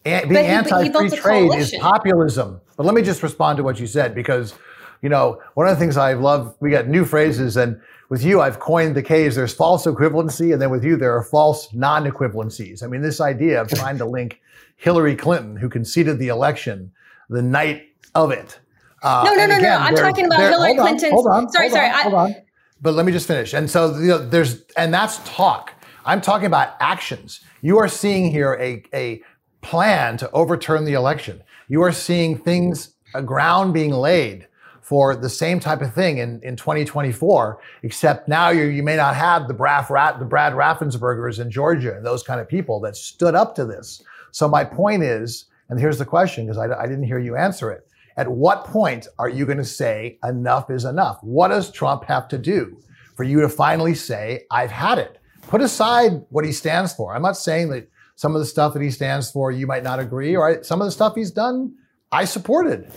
A- 0.06 0.26
being 0.26 0.46
anti-free 0.46 1.10
trade 1.12 1.54
is 1.54 1.74
populism. 1.80 2.62
But 2.78 2.86
let 2.86 2.96
me 2.96 3.02
just 3.02 3.24
respond 3.24 3.58
to 3.58 3.64
what 3.64 3.80
you 3.80 3.88
said 3.88 4.16
because, 4.16 4.54
you 5.04 5.10
know, 5.10 5.40
one 5.54 5.68
of 5.68 5.76
the 5.76 5.80
things 5.80 5.98
I 5.98 6.14
love, 6.14 6.56
we 6.62 6.72
got 6.72 6.88
new 6.88 7.06
phrases 7.06 7.58
and 7.58 7.80
with 8.10 8.24
you, 8.24 8.42
I've 8.42 8.60
coined 8.60 8.96
the 8.96 9.02
case 9.02 9.36
there's 9.36 9.54
false 9.54 9.88
equivalency, 9.88 10.54
and 10.54 10.62
then 10.62 10.70
with 10.70 10.84
you, 10.84 10.98
there 10.98 11.18
are 11.18 11.24
false 11.24 11.74
non 11.74 12.06
equivalencies. 12.06 12.84
I 12.84 12.88
mean, 12.88 13.02
this 13.02 13.20
idea 13.20 13.60
of 13.60 13.70
trying 13.70 13.98
to 13.98 14.06
link 14.06 14.40
Hillary 14.76 15.16
Clinton, 15.16 15.56
who 15.56 15.68
conceded 15.68 16.20
the 16.20 16.28
election 16.28 16.92
the 17.30 17.42
night 17.42 17.88
of 18.14 18.30
it. 18.30 18.60
Uh, 19.02 19.24
no, 19.26 19.34
no, 19.34 19.48
no, 19.48 19.58
again, 19.58 19.62
no. 19.64 19.88
I'm 19.88 19.96
talking 19.96 20.26
about 20.26 20.42
Hillary 20.42 20.76
Clinton. 20.76 21.10
Hold 21.10 21.26
on. 21.26 21.50
Sorry, 21.50 21.70
hold 21.70 21.74
sorry. 21.76 21.90
On, 21.90 22.02
hold 22.02 22.14
on. 22.14 22.36
But 22.82 22.94
let 22.94 23.06
me 23.06 23.12
just 23.12 23.26
finish. 23.26 23.54
And 23.54 23.68
so 23.68 23.98
you 23.98 24.10
know, 24.10 24.18
there's, 24.20 24.62
and 24.78 24.94
that's 24.94 25.18
talk. 25.26 25.74
I'm 26.06 26.22
talking 26.22 26.46
about 26.46 26.76
actions. 26.80 27.42
You 27.62 27.80
are 27.80 27.88
seeing 27.88 28.30
here 28.30 28.54
a, 28.62 28.84
a 28.94 29.24
plan 29.62 30.18
to 30.18 30.30
overturn 30.32 30.86
the 30.86 30.94
election. 30.94 31.42
You 31.68 31.82
are 31.82 31.92
seeing 31.92 32.38
things, 32.38 32.94
a 33.16 33.24
ground 33.24 33.74
being 33.74 33.92
laid 33.92 34.48
for 34.84 35.16
the 35.16 35.30
same 35.30 35.60
type 35.60 35.82
of 35.82 35.94
thing 35.94 36.18
in, 36.18 36.42
in 36.44 36.56
2024, 36.56 37.60
except 37.84 38.28
now 38.28 38.50
you 38.50 38.66
you 38.66 38.84
may 38.84 38.98
not 38.98 39.16
have 39.16 39.48
the, 39.48 39.54
Brad, 39.54 39.88
the 40.20 40.26
Brad 40.26 40.54
Raffenspergers 40.54 41.40
in 41.40 41.50
Georgia 41.50 41.96
and 41.96 42.06
those 42.06 42.22
kind 42.22 42.40
of 42.40 42.48
people 42.48 42.80
that 42.82 42.96
stood 42.96 43.34
up 43.34 43.56
to 43.56 43.66
this. 43.66 44.04
So 44.32 44.48
my 44.48 44.64
point 44.64 45.04
is, 45.04 45.46
and 45.70 45.80
here's 45.80 45.98
the 45.98 46.06
question, 46.06 46.46
because 46.46 46.58
I, 46.58 46.82
I 46.82 46.86
didn't 46.86 47.06
hear 47.06 47.20
you 47.20 47.36
answer 47.38 47.72
it. 47.72 47.88
At 48.18 48.28
what 48.28 48.66
point 48.66 49.08
are 49.18 49.30
you 49.30 49.46
going 49.46 49.58
to 49.58 49.66
say 49.66 50.20
enough 50.24 50.70
is 50.70 50.86
enough? 50.86 51.18
What 51.22 51.48
does 51.48 51.72
Trump 51.72 52.04
have 52.06 52.28
to 52.28 52.38
do 52.38 52.78
for 53.16 53.24
you 53.24 53.42
to 53.42 53.50
finally 53.50 53.96
say, 53.96 54.44
I've 54.52 54.72
had 54.72 55.00
it? 55.00 55.18
Put 55.44 55.62
aside 55.62 56.24
what 56.30 56.46
he 56.46 56.52
stands 56.52 56.94
for. 56.94 57.16
I'm 57.16 57.22
not 57.22 57.38
saying 57.38 57.70
that 57.70 57.90
some 58.16 58.36
of 58.36 58.40
the 58.40 58.46
stuff 58.46 58.74
that 58.74 58.82
he 58.82 58.92
stands 58.92 59.32
for 59.32 59.52
you 59.52 59.66
might 59.66 59.84
not 59.84 60.00
agree, 60.00 60.36
or 60.36 60.64
some 60.64 60.82
of 60.82 60.86
the 60.86 60.92
stuff 60.92 61.16
he's 61.16 61.32
done 61.32 61.74
I 62.14 62.26
supported. 62.26 62.92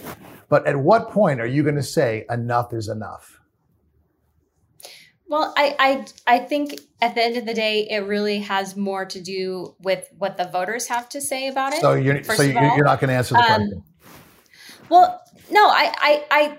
But 0.49 0.67
at 0.67 0.77
what 0.77 1.11
point 1.11 1.41
are 1.41 1.47
you 1.47 1.63
going 1.63 1.75
to 1.75 1.83
say 1.83 2.25
enough 2.31 2.73
is 2.73 2.89
enough? 2.89 3.41
Well, 5.29 5.53
I, 5.57 6.05
I 6.27 6.37
I 6.37 6.39
think 6.39 6.81
at 7.03 7.17
the 7.17 7.23
end 7.23 7.37
of 7.37 7.47
the 7.47 7.55
day, 7.55 7.89
it 7.91 8.07
really 8.07 8.39
has 8.41 8.77
more 8.77 9.05
to 9.07 9.21
do 9.21 9.75
with 9.81 10.09
what 10.17 10.37
the 10.37 10.45
voters 10.45 10.87
have 10.87 11.09
to 11.11 11.21
say 11.21 11.49
about 11.49 11.73
it. 11.73 11.81
So 11.81 11.95
you're 11.95 12.23
so 12.23 12.43
you're, 12.43 12.63
all. 12.63 12.79
not 12.79 13.01
going 13.01 13.09
to 13.09 13.15
answer 13.15 13.35
the 13.35 13.41
um, 13.41 13.47
question. 13.47 13.85
Well, 14.89 15.21
no, 15.51 15.67
I, 15.67 15.93
I 15.99 16.25
I 16.31 16.59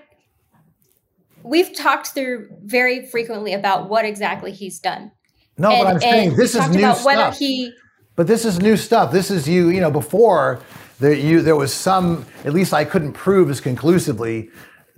we've 1.42 1.74
talked 1.74 2.08
through 2.08 2.48
very 2.62 3.06
frequently 3.06 3.54
about 3.54 3.88
what 3.88 4.04
exactly 4.04 4.52
he's 4.52 4.78
done. 4.78 5.12
No, 5.56 5.70
and, 5.70 5.82
but 5.82 5.86
I'm 5.86 6.00
saying 6.00 6.36
this 6.36 6.54
is 6.54 6.68
new 6.68 6.94
stuff. 6.94 7.38
He, 7.38 7.72
but 8.16 8.26
this 8.26 8.44
is 8.44 8.60
new 8.60 8.76
stuff. 8.76 9.12
This 9.12 9.30
is 9.30 9.48
you. 9.48 9.70
You 9.70 9.80
know, 9.80 9.90
before 9.90 10.60
there, 11.00 11.12
you, 11.12 11.42
there 11.42 11.56
was 11.56 11.72
some, 11.72 12.26
at 12.44 12.52
least 12.52 12.72
I 12.72 12.84
couldn't 12.84 13.12
prove 13.12 13.50
as 13.50 13.60
conclusively, 13.60 14.50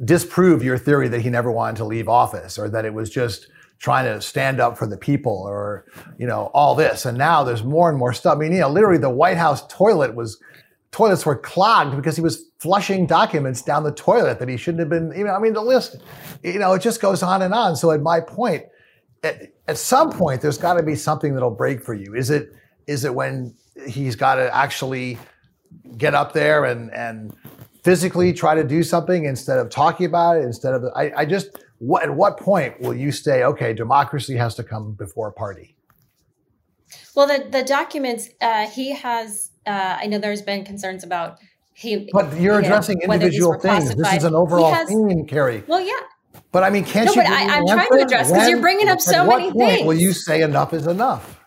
disprove 0.05 0.63
your 0.63 0.79
theory 0.79 1.09
that 1.09 1.21
he 1.21 1.31
never 1.31 1.51
wanted 1.51 1.77
to 1.77 1.85
leave 1.85 2.09
office 2.09 2.59
or 2.59 2.69
that 2.71 2.85
it 2.85 2.95
was 2.95 3.11
just 3.11 3.49
trying 3.79 4.05
to 4.05 4.21
stand 4.21 4.61
up 4.61 4.77
for 4.77 4.87
the 4.87 4.97
people 4.97 5.45
or, 5.47 5.87
you 6.19 6.27
know, 6.27 6.51
all 6.55 6.75
this. 6.75 7.07
And 7.07 7.17
now 7.17 7.45
there's 7.45 7.65
more 7.65 7.89
and 7.89 7.99
more 7.99 8.13
stuff. 8.13 8.37
I 8.37 8.39
mean, 8.39 8.53
you 8.53 8.61
know, 8.61 8.71
literally 8.71 8.99
the 8.99 9.11
White 9.11 9.37
House 9.37 9.67
toilet 9.69 10.15
was, 10.15 10.39
toilets 10.91 11.25
were 11.25 11.37
clogged 11.37 11.97
because 11.97 12.17
he 12.17 12.23
was 12.23 12.51
flushing 12.59 13.07
documents 13.07 13.63
down 13.63 13.85
the 13.85 13.93
toilet 13.93 14.39
that 14.39 14.49
he 14.49 14.57
shouldn't 14.57 14.81
have 14.81 14.89
been, 14.89 15.13
you 15.17 15.25
know, 15.25 15.35
I 15.35 15.39
mean, 15.39 15.53
the 15.53 15.63
list, 15.63 15.97
you 16.43 16.59
know, 16.59 16.73
it 16.75 16.83
just 16.83 17.01
goes 17.01 17.23
on 17.23 17.43
and 17.43 17.55
on. 17.55 17.77
So 17.77 17.91
at 17.91 18.01
my 18.01 18.21
point, 18.21 18.65
at, 19.23 19.53
at 19.69 19.79
some 19.79 20.11
point, 20.11 20.41
there's 20.41 20.59
got 20.59 20.75
to 20.75 20.83
be 20.83 20.95
something 20.95 21.35
that'll 21.35 21.51
break 21.51 21.83
for 21.83 21.95
you. 21.95 22.15
Is 22.15 22.31
it, 22.31 22.53
is 22.87 23.05
it 23.05 23.15
when 23.15 23.55
he's 23.87 24.17
got 24.17 24.35
to 24.37 24.55
actually 24.55 25.19
get 25.97 26.15
up 26.15 26.33
there 26.33 26.65
and 26.65 26.93
and 26.93 27.35
physically 27.83 28.33
try 28.33 28.55
to 28.55 28.65
do 28.65 28.83
something 28.83 29.25
instead 29.25 29.59
of 29.59 29.71
talking 29.71 30.07
about 30.07 30.37
it 30.37 30.43
instead 30.43 30.75
of 30.75 30.85
I, 30.95 31.13
I 31.17 31.25
just 31.25 31.59
what 31.79 32.03
at 32.03 32.11
what 32.11 32.39
point 32.39 32.81
will 32.81 32.95
you 32.95 33.11
say 33.13 33.43
okay 33.45 33.73
democracy 33.73 34.37
has 34.37 34.55
to 34.57 34.63
come 34.63 34.93
before 34.93 35.29
a 35.29 35.33
party 35.33 35.77
well 37.15 37.27
the 37.27 37.47
the 37.51 37.63
documents 37.63 38.29
uh, 38.41 38.67
he 38.67 38.93
has 38.95 39.51
uh, 39.67 39.97
i 40.01 40.07
know 40.07 40.19
there's 40.19 40.43
been 40.43 40.65
concerns 40.65 41.05
about 41.05 41.39
he 41.73 42.09
but 42.13 42.39
you're 42.39 42.59
addressing 42.59 42.99
know, 42.99 43.15
individual 43.15 43.59
things 43.59 43.95
this 43.95 44.13
is 44.15 44.25
an 44.25 44.35
overall 44.35 44.75
has, 44.75 44.89
theme 44.89 45.27
carrie 45.27 45.65
well 45.67 45.81
yeah 45.81 46.01
but 46.53 46.65
I 46.65 46.71
mean, 46.71 46.85
can't 46.85 47.07
no, 47.07 47.13
you? 47.13 47.23
But 47.23 47.31
I, 47.31 47.59
am 47.59 47.67
trying 47.67 47.89
to 47.89 48.05
address 48.05 48.31
because 48.31 48.49
you're 48.49 48.61
bringing 48.61 48.89
up 48.89 49.01
so 49.01 49.27
many 49.27 49.53
things. 49.53 49.87
Will 49.87 49.95
you 49.95 50.13
say 50.13 50.43
enough 50.43 50.73
is 50.73 50.87
enough? 50.87 51.41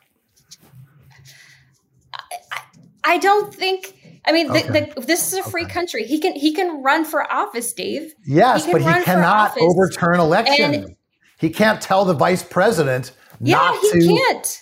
I, 2.13 2.62
I 3.03 3.17
don't 3.17 3.53
think 3.53 4.02
I 4.25 4.31
mean, 4.31 4.49
okay. 4.49 4.67
the, 4.67 4.93
the, 4.95 5.01
this 5.01 5.33
is 5.33 5.39
a 5.39 5.43
free 5.43 5.63
okay. 5.63 5.73
country. 5.73 6.05
He 6.05 6.19
can 6.19 6.33
he 6.33 6.53
can 6.53 6.81
run 6.81 7.05
for 7.05 7.31
office, 7.31 7.73
Dave. 7.73 8.13
Yes, 8.25 8.65
he 8.65 8.71
but 8.71 8.81
he 8.81 9.03
cannot 9.03 9.57
overturn 9.59 10.19
election. 10.19 10.73
And, 10.73 10.95
he 11.39 11.49
can't 11.49 11.81
tell 11.81 12.05
the 12.05 12.13
vice 12.13 12.41
president 12.41 13.12
yeah, 13.41 13.57
not 13.57 13.81
to. 13.81 13.99
he 13.99 14.17
can't. 14.17 14.62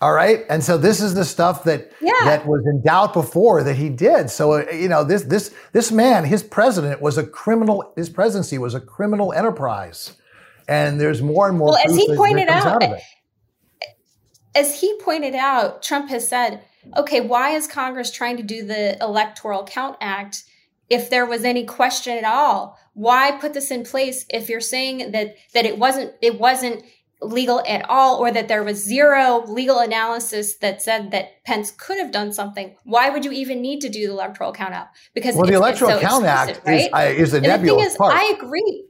All 0.00 0.12
right, 0.12 0.44
and 0.50 0.62
so 0.62 0.76
this 0.76 1.00
is 1.00 1.14
the 1.14 1.24
stuff 1.24 1.64
that 1.64 1.90
yeah. 2.02 2.12
that 2.24 2.46
was 2.46 2.62
in 2.66 2.82
doubt 2.82 3.14
before 3.14 3.62
that 3.62 3.76
he 3.76 3.88
did. 3.88 4.30
So 4.30 4.52
uh, 4.52 4.70
you 4.70 4.88
know 4.88 5.02
this 5.02 5.22
this 5.22 5.54
this 5.72 5.90
man, 5.90 6.24
his 6.24 6.42
president 6.42 7.00
was 7.00 7.16
a 7.16 7.26
criminal. 7.26 7.92
His 7.96 8.10
presidency 8.10 8.58
was 8.58 8.74
a 8.74 8.80
criminal 8.80 9.32
enterprise, 9.32 10.12
and 10.68 11.00
there's 11.00 11.22
more 11.22 11.48
and 11.48 11.56
more. 11.56 11.70
Well, 11.70 11.78
as 11.84 11.96
he 11.96 12.14
pointed 12.14 12.48
out, 12.48 12.82
out 12.82 13.00
as 14.56 14.80
he 14.80 14.98
pointed 15.00 15.34
out, 15.34 15.82
Trump 15.82 16.08
has 16.10 16.28
said 16.28 16.62
okay, 16.96 17.20
why 17.20 17.50
is 17.50 17.66
Congress 17.66 18.10
trying 18.10 18.36
to 18.36 18.42
do 18.42 18.64
the 18.64 18.96
Electoral 19.02 19.64
Count 19.64 19.96
Act 20.00 20.44
if 20.88 21.10
there 21.10 21.26
was 21.26 21.44
any 21.44 21.64
question 21.64 22.16
at 22.16 22.24
all? 22.24 22.78
Why 22.94 23.32
put 23.32 23.54
this 23.54 23.70
in 23.70 23.84
place 23.84 24.24
if 24.30 24.48
you're 24.48 24.60
saying 24.60 25.12
that 25.12 25.36
that 25.52 25.66
it 25.66 25.78
wasn't 25.78 26.14
it 26.22 26.38
wasn't 26.38 26.84
legal 27.22 27.62
at 27.66 27.88
all 27.88 28.18
or 28.18 28.30
that 28.30 28.46
there 28.46 28.62
was 28.62 28.82
zero 28.84 29.42
legal 29.46 29.78
analysis 29.78 30.56
that 30.56 30.82
said 30.82 31.10
that 31.10 31.42
Pence 31.44 31.70
could 31.70 31.98
have 31.98 32.12
done 32.12 32.32
something, 32.32 32.76
why 32.84 33.08
would 33.08 33.24
you 33.24 33.32
even 33.32 33.62
need 33.62 33.80
to 33.80 33.88
do 33.88 34.06
the 34.06 34.12
electoral 34.12 34.52
count 34.52 34.74
out? 34.74 34.88
Because 35.14 35.34
well, 35.34 35.46
the 35.46 35.54
electoral 35.54 35.92
so 35.92 36.00
count 36.00 36.24
act 36.24 36.60
right? 36.66 36.90
is, 37.16 37.28
is 37.28 37.34
a 37.34 37.40
nebulous 37.40 37.84
the 37.84 37.88
thing 37.88 37.90
is, 37.92 37.96
part. 37.96 38.14
I 38.14 38.34
agree. 38.38 38.86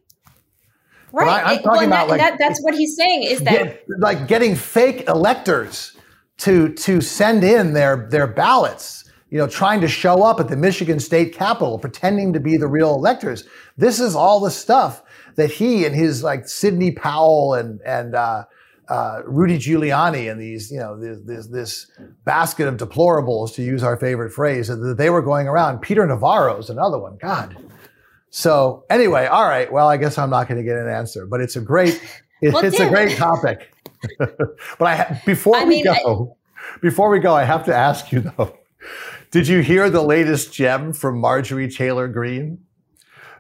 Right. 1.24 1.46
I, 1.46 1.54
am 1.54 1.62
talking 1.62 1.64
well, 1.64 1.86
about 1.86 2.08
that, 2.08 2.08
like, 2.08 2.20
that, 2.20 2.38
that's 2.38 2.60
what 2.62 2.74
he's 2.74 2.94
saying 2.96 3.22
is 3.22 3.40
that 3.40 3.52
get, 3.52 3.84
like 3.98 4.28
getting 4.28 4.54
fake 4.54 5.08
electors 5.08 5.96
to 6.38 6.74
to 6.74 7.00
send 7.00 7.42
in 7.42 7.72
their 7.72 8.08
their 8.10 8.26
ballots 8.26 9.04
you 9.30 9.38
know, 9.38 9.48
trying 9.48 9.80
to 9.80 9.88
show 9.88 10.22
up 10.22 10.38
at 10.38 10.48
the 10.48 10.56
Michigan 10.56 11.00
State 11.00 11.34
Capitol, 11.34 11.78
pretending 11.78 12.32
to 12.32 12.40
be 12.40 12.56
the 12.56 12.68
real 12.68 12.94
electors. 12.94 13.44
This 13.76 13.98
is 13.98 14.14
all 14.14 14.38
the 14.38 14.50
stuff 14.50 15.02
that 15.34 15.50
he 15.50 15.84
and 15.84 15.94
his 15.94 16.22
like 16.22 16.48
Sidney 16.48 16.92
Powell 16.92 17.54
and 17.54 17.80
and 17.84 18.14
uh, 18.14 18.44
uh, 18.88 19.22
Rudy 19.26 19.58
Giuliani 19.58 20.30
and 20.30 20.40
these, 20.40 20.70
you 20.70 20.78
know, 20.78 20.98
this, 20.98 21.18
this, 21.24 21.46
this, 21.48 21.90
basket 22.24 22.68
of 22.68 22.76
deplorables, 22.76 23.52
to 23.54 23.62
use 23.62 23.82
our 23.82 23.96
favorite 23.96 24.32
phrase, 24.32 24.68
that 24.68 24.96
they 24.96 25.10
were 25.10 25.22
going 25.22 25.48
around. 25.48 25.80
Peter 25.80 26.06
Navarro's 26.06 26.70
another 26.70 26.98
one. 26.98 27.16
God. 27.20 27.56
So 28.36 28.84
anyway, 28.90 29.24
all 29.24 29.48
right. 29.48 29.72
Well, 29.72 29.88
I 29.88 29.96
guess 29.96 30.18
I'm 30.18 30.28
not 30.28 30.46
going 30.46 30.58
to 30.58 30.62
get 30.62 30.76
an 30.76 30.90
answer, 30.90 31.24
but 31.24 31.40
it's 31.40 31.56
a 31.56 31.60
great, 31.62 31.94
it, 32.42 32.52
well, 32.52 32.62
it's 32.62 32.78
a 32.78 32.86
great 32.86 33.16
topic. 33.16 33.72
but 34.18 34.82
I 34.82 35.22
before 35.24 35.56
I 35.56 35.64
we 35.64 35.82
mean, 35.82 35.84
go, 35.84 36.36
I, 36.54 36.78
before 36.82 37.08
we 37.08 37.18
go, 37.18 37.34
I 37.34 37.44
have 37.44 37.64
to 37.64 37.74
ask 37.74 38.12
you 38.12 38.20
though. 38.20 38.58
Did 39.30 39.48
you 39.48 39.60
hear 39.60 39.88
the 39.88 40.02
latest 40.02 40.52
gem 40.52 40.92
from 40.92 41.18
Marjorie 41.18 41.70
Taylor 41.70 42.08
Greene? 42.08 42.58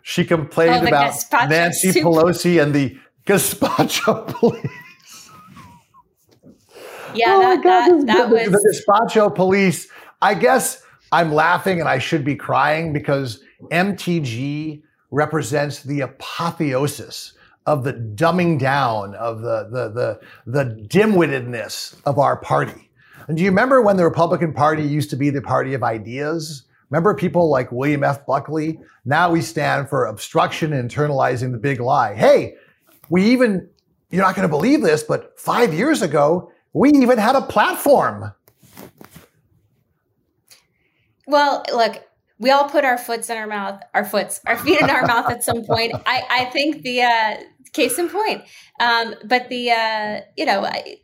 She 0.00 0.24
complained 0.24 0.86
oh, 0.86 0.88
about 0.88 1.14
Nancy 1.50 1.92
soup. 1.92 2.02
Pelosi 2.02 2.62
and 2.62 2.74
the 2.74 2.98
gazpacho 3.26 4.26
police. 4.40 5.30
Yeah, 7.14 7.36
oh 7.36 7.40
that, 7.40 7.62
God, 7.62 7.98
that, 7.98 8.06
that 8.06 8.30
was 8.30 8.50
the 8.50 8.82
gazpacho 8.88 9.34
police. 9.34 9.88
I 10.22 10.32
guess 10.32 10.82
I'm 11.12 11.34
laughing 11.34 11.80
and 11.80 11.88
I 11.88 11.98
should 11.98 12.24
be 12.24 12.34
crying 12.34 12.94
because 12.94 13.42
MTG 13.70 14.82
represents 15.10 15.82
the 15.82 16.00
apotheosis 16.00 17.32
of 17.66 17.84
the 17.84 17.92
dumbing 17.92 18.58
down 18.58 19.14
of 19.16 19.40
the 19.40 19.68
the 19.70 19.88
the, 19.90 20.20
the 20.46 20.86
dimwittedness 20.88 22.00
of 22.04 22.18
our 22.18 22.36
party. 22.36 22.90
And 23.28 23.36
do 23.36 23.42
you 23.42 23.50
remember 23.50 23.82
when 23.82 23.96
the 23.96 24.04
Republican 24.04 24.52
Party 24.52 24.84
used 24.84 25.10
to 25.10 25.16
be 25.16 25.30
the 25.30 25.42
party 25.42 25.74
of 25.74 25.82
ideas? 25.82 26.62
Remember 26.90 27.14
people 27.14 27.50
like 27.50 27.72
William 27.72 28.04
F. 28.04 28.24
Buckley? 28.24 28.78
Now 29.04 29.30
we 29.30 29.42
stand 29.42 29.88
for 29.88 30.06
obstruction 30.06 30.72
and 30.72 30.88
internalizing 30.88 31.50
the 31.50 31.58
big 31.58 31.80
lie. 31.80 32.14
Hey, 32.14 32.54
we 33.08 33.24
even, 33.24 33.68
you're 34.10 34.22
not 34.22 34.36
going 34.36 34.46
to 34.46 34.48
believe 34.48 34.82
this, 34.82 35.02
but 35.02 35.38
five 35.38 35.74
years 35.74 36.02
ago, 36.02 36.52
we 36.72 36.90
even 36.90 37.18
had 37.18 37.34
a 37.34 37.42
platform. 37.42 38.32
Well, 41.26 41.64
look, 41.72 42.05
we 42.38 42.50
all 42.50 42.68
put 42.68 42.84
our 42.84 42.98
foots 42.98 43.30
in 43.30 43.36
our 43.36 43.46
mouth, 43.46 43.80
our 43.94 44.04
foots, 44.04 44.40
our 44.46 44.56
feet 44.56 44.80
in 44.80 44.90
our 44.90 45.06
mouth 45.06 45.30
at 45.30 45.42
some 45.42 45.64
point. 45.64 45.94
I, 46.06 46.22
I 46.30 46.44
think 46.46 46.82
the 46.82 47.02
uh, 47.02 47.36
case 47.72 47.98
in 47.98 48.08
point. 48.08 48.42
Um, 48.80 49.14
but 49.24 49.48
the, 49.48 49.70
uh, 49.70 50.20
you 50.36 50.44
know, 50.44 50.64
I, 50.64 50.98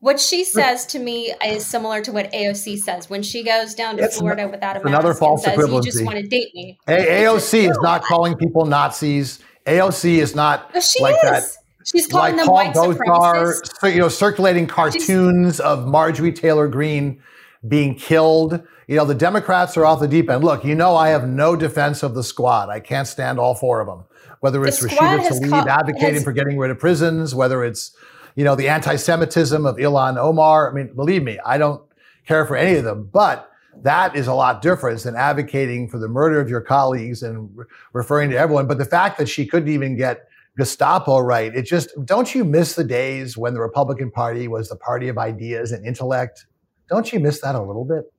what 0.00 0.18
she 0.18 0.44
says 0.44 0.86
to 0.86 0.98
me 0.98 1.34
is 1.44 1.66
similar 1.66 2.00
to 2.02 2.12
what 2.12 2.32
AOC 2.32 2.78
says 2.78 3.10
when 3.10 3.22
she 3.22 3.42
goes 3.44 3.74
down 3.74 3.98
to 3.98 4.04
it's 4.04 4.18
Florida 4.18 4.48
without 4.48 4.76
a 4.76 4.80
mask 4.80 4.88
another 4.88 5.14
false 5.14 5.44
and 5.44 5.54
says, 5.54 5.66
equivalency. 5.68 5.74
"You 5.74 5.82
just 5.82 6.04
want 6.04 6.18
to 6.18 6.26
date 6.26 6.54
me." 6.54 6.78
A- 6.88 7.24
AOC 7.24 7.70
is 7.70 7.78
not 7.82 8.02
calling 8.02 8.34
people 8.36 8.64
Nazis. 8.64 9.40
AOC 9.66 10.16
is 10.16 10.34
not 10.34 10.70
she 10.82 11.02
like 11.02 11.16
is. 11.16 11.20
that. 11.22 11.42
She's 11.84 12.06
calling 12.06 12.36
like 12.36 12.44
them 12.44 12.52
white 12.52 12.74
supremacists. 12.74 13.92
you 13.92 14.00
know, 14.00 14.08
circulating 14.08 14.66
cartoons 14.66 15.54
She's, 15.54 15.60
of 15.60 15.86
Marjorie 15.86 16.32
Taylor 16.32 16.68
Greene 16.68 17.22
being 17.66 17.94
killed. 17.94 18.62
You 18.90 18.96
know, 18.96 19.04
the 19.04 19.14
Democrats 19.14 19.76
are 19.76 19.86
off 19.86 20.00
the 20.00 20.08
deep 20.08 20.28
end. 20.28 20.42
Look, 20.42 20.64
you 20.64 20.74
know, 20.74 20.96
I 20.96 21.10
have 21.10 21.28
no 21.28 21.54
defense 21.54 22.02
of 22.02 22.14
the 22.14 22.24
squad. 22.24 22.68
I 22.68 22.80
can't 22.80 23.06
stand 23.06 23.38
all 23.38 23.54
four 23.54 23.80
of 23.80 23.86
them. 23.86 24.04
Whether 24.40 24.64
it's 24.64 24.82
Rashida 24.82 25.28
Tlaib 25.28 25.66
advocating 25.66 26.14
has, 26.14 26.24
for 26.24 26.32
getting 26.32 26.58
rid 26.58 26.72
of 26.72 26.78
prisons, 26.78 27.34
whether 27.34 27.62
it's 27.64 27.96
you 28.34 28.44
know, 28.44 28.54
the 28.54 28.68
anti-Semitism 28.68 29.66
of 29.66 29.76
Ilhan 29.76 30.16
Omar. 30.16 30.70
I 30.70 30.74
mean, 30.74 30.94
believe 30.94 31.22
me, 31.22 31.38
I 31.44 31.58
don't 31.58 31.82
care 32.26 32.46
for 32.46 32.56
any 32.56 32.78
of 32.78 32.84
them, 32.84 33.08
but 33.12 33.50
that 33.82 34.16
is 34.16 34.26
a 34.26 34.34
lot 34.34 34.62
different 34.62 35.02
than 35.02 35.16
advocating 35.16 35.88
for 35.88 35.98
the 35.98 36.08
murder 36.08 36.40
of 36.40 36.48
your 36.48 36.60
colleagues 36.60 37.22
and 37.22 37.50
re- 37.54 37.66
referring 37.92 38.30
to 38.30 38.36
everyone. 38.36 38.66
But 38.66 38.78
the 38.78 38.84
fact 38.84 39.18
that 39.18 39.28
she 39.28 39.46
couldn't 39.46 39.68
even 39.68 39.96
get 39.96 40.28
Gestapo 40.56 41.18
right, 41.18 41.54
it 41.54 41.62
just, 41.62 41.90
don't 42.04 42.34
you 42.34 42.44
miss 42.44 42.74
the 42.74 42.84
days 42.84 43.36
when 43.36 43.54
the 43.54 43.60
Republican 43.60 44.10
Party 44.10 44.48
was 44.48 44.68
the 44.68 44.76
party 44.76 45.08
of 45.08 45.18
ideas 45.18 45.72
and 45.72 45.86
intellect? 45.86 46.46
Don't 46.88 47.12
you 47.12 47.20
miss 47.20 47.40
that 47.40 47.54
a 47.54 47.62
little 47.62 47.84
bit? 47.84 48.12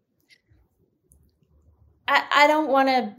I, 2.11 2.43
I 2.43 2.47
don't 2.47 2.67
want 2.67 2.89
to 2.89 3.13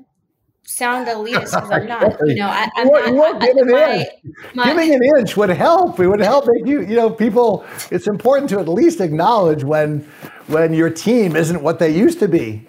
sound 0.65 1.07
elitist 1.07 1.55
because 1.55 1.71
I'm 1.71 1.87
not. 1.87 2.19
You 2.27 2.35
know, 2.37 2.47
I, 2.47 2.69
am 2.77 2.89
not. 2.89 3.15
What, 3.15 3.41
give 3.41 3.57
an 3.57 3.71
my, 3.71 3.95
inch. 3.95 4.09
My, 4.55 4.67
Giving 4.67 4.95
an 4.95 5.03
inch 5.19 5.37
would 5.37 5.51
help. 5.51 5.99
It 5.99 6.09
would 6.09 6.21
help 6.21 6.47
make 6.47 6.67
you. 6.67 6.83
You 6.83 6.97
know, 6.97 7.11
people. 7.11 7.65
It's 7.91 8.07
important 8.07 8.51
to 8.51 8.61
at 8.61 8.69
least 8.69 9.01
acknowledge 9.01 9.65
when 9.65 10.01
when 10.47 10.75
your 10.75 10.91
team 10.91 11.37
isn't 11.37 11.63
what 11.63 11.79
they 11.79 11.91
used 11.91 12.19
to 12.19 12.29
be. 12.29 12.69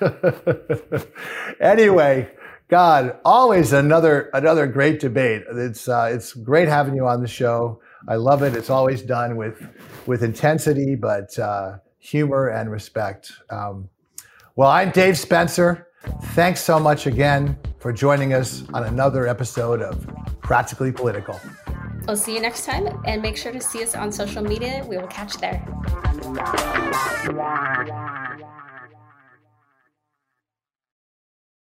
anyway, 1.60 2.30
God, 2.68 3.18
always 3.24 3.74
another 3.74 4.30
another 4.32 4.66
great 4.66 5.00
debate. 5.00 5.42
It's 5.50 5.86
uh, 5.86 6.10
it's 6.12 6.32
great 6.32 6.68
having 6.68 6.94
you 6.94 7.06
on 7.06 7.20
the 7.20 7.28
show. 7.28 7.82
I 8.08 8.16
love 8.16 8.42
it. 8.42 8.56
It's 8.56 8.70
always 8.70 9.02
done 9.02 9.36
with 9.36 9.62
with 10.06 10.22
intensity, 10.22 10.96
but 10.96 11.38
uh, 11.38 11.76
humor 11.98 12.48
and 12.48 12.70
respect. 12.70 13.32
Um, 13.50 13.90
well, 14.56 14.70
I'm 14.70 14.90
Dave 14.90 15.16
Spencer. 15.16 15.88
Thanks 16.34 16.60
so 16.60 16.78
much 16.78 17.06
again 17.06 17.56
for 17.78 17.92
joining 17.92 18.34
us 18.34 18.64
on 18.74 18.84
another 18.84 19.26
episode 19.26 19.80
of 19.80 20.06
Practically 20.40 20.92
Political. 20.92 21.40
We'll 22.06 22.16
see 22.16 22.34
you 22.34 22.40
next 22.40 22.66
time 22.66 23.00
and 23.06 23.22
make 23.22 23.36
sure 23.36 23.52
to 23.52 23.60
see 23.60 23.82
us 23.82 23.94
on 23.94 24.12
social 24.12 24.42
media. 24.42 24.84
We 24.88 24.98
will 24.98 25.06
catch 25.06 25.34
you 25.34 25.40
there. 25.40 25.64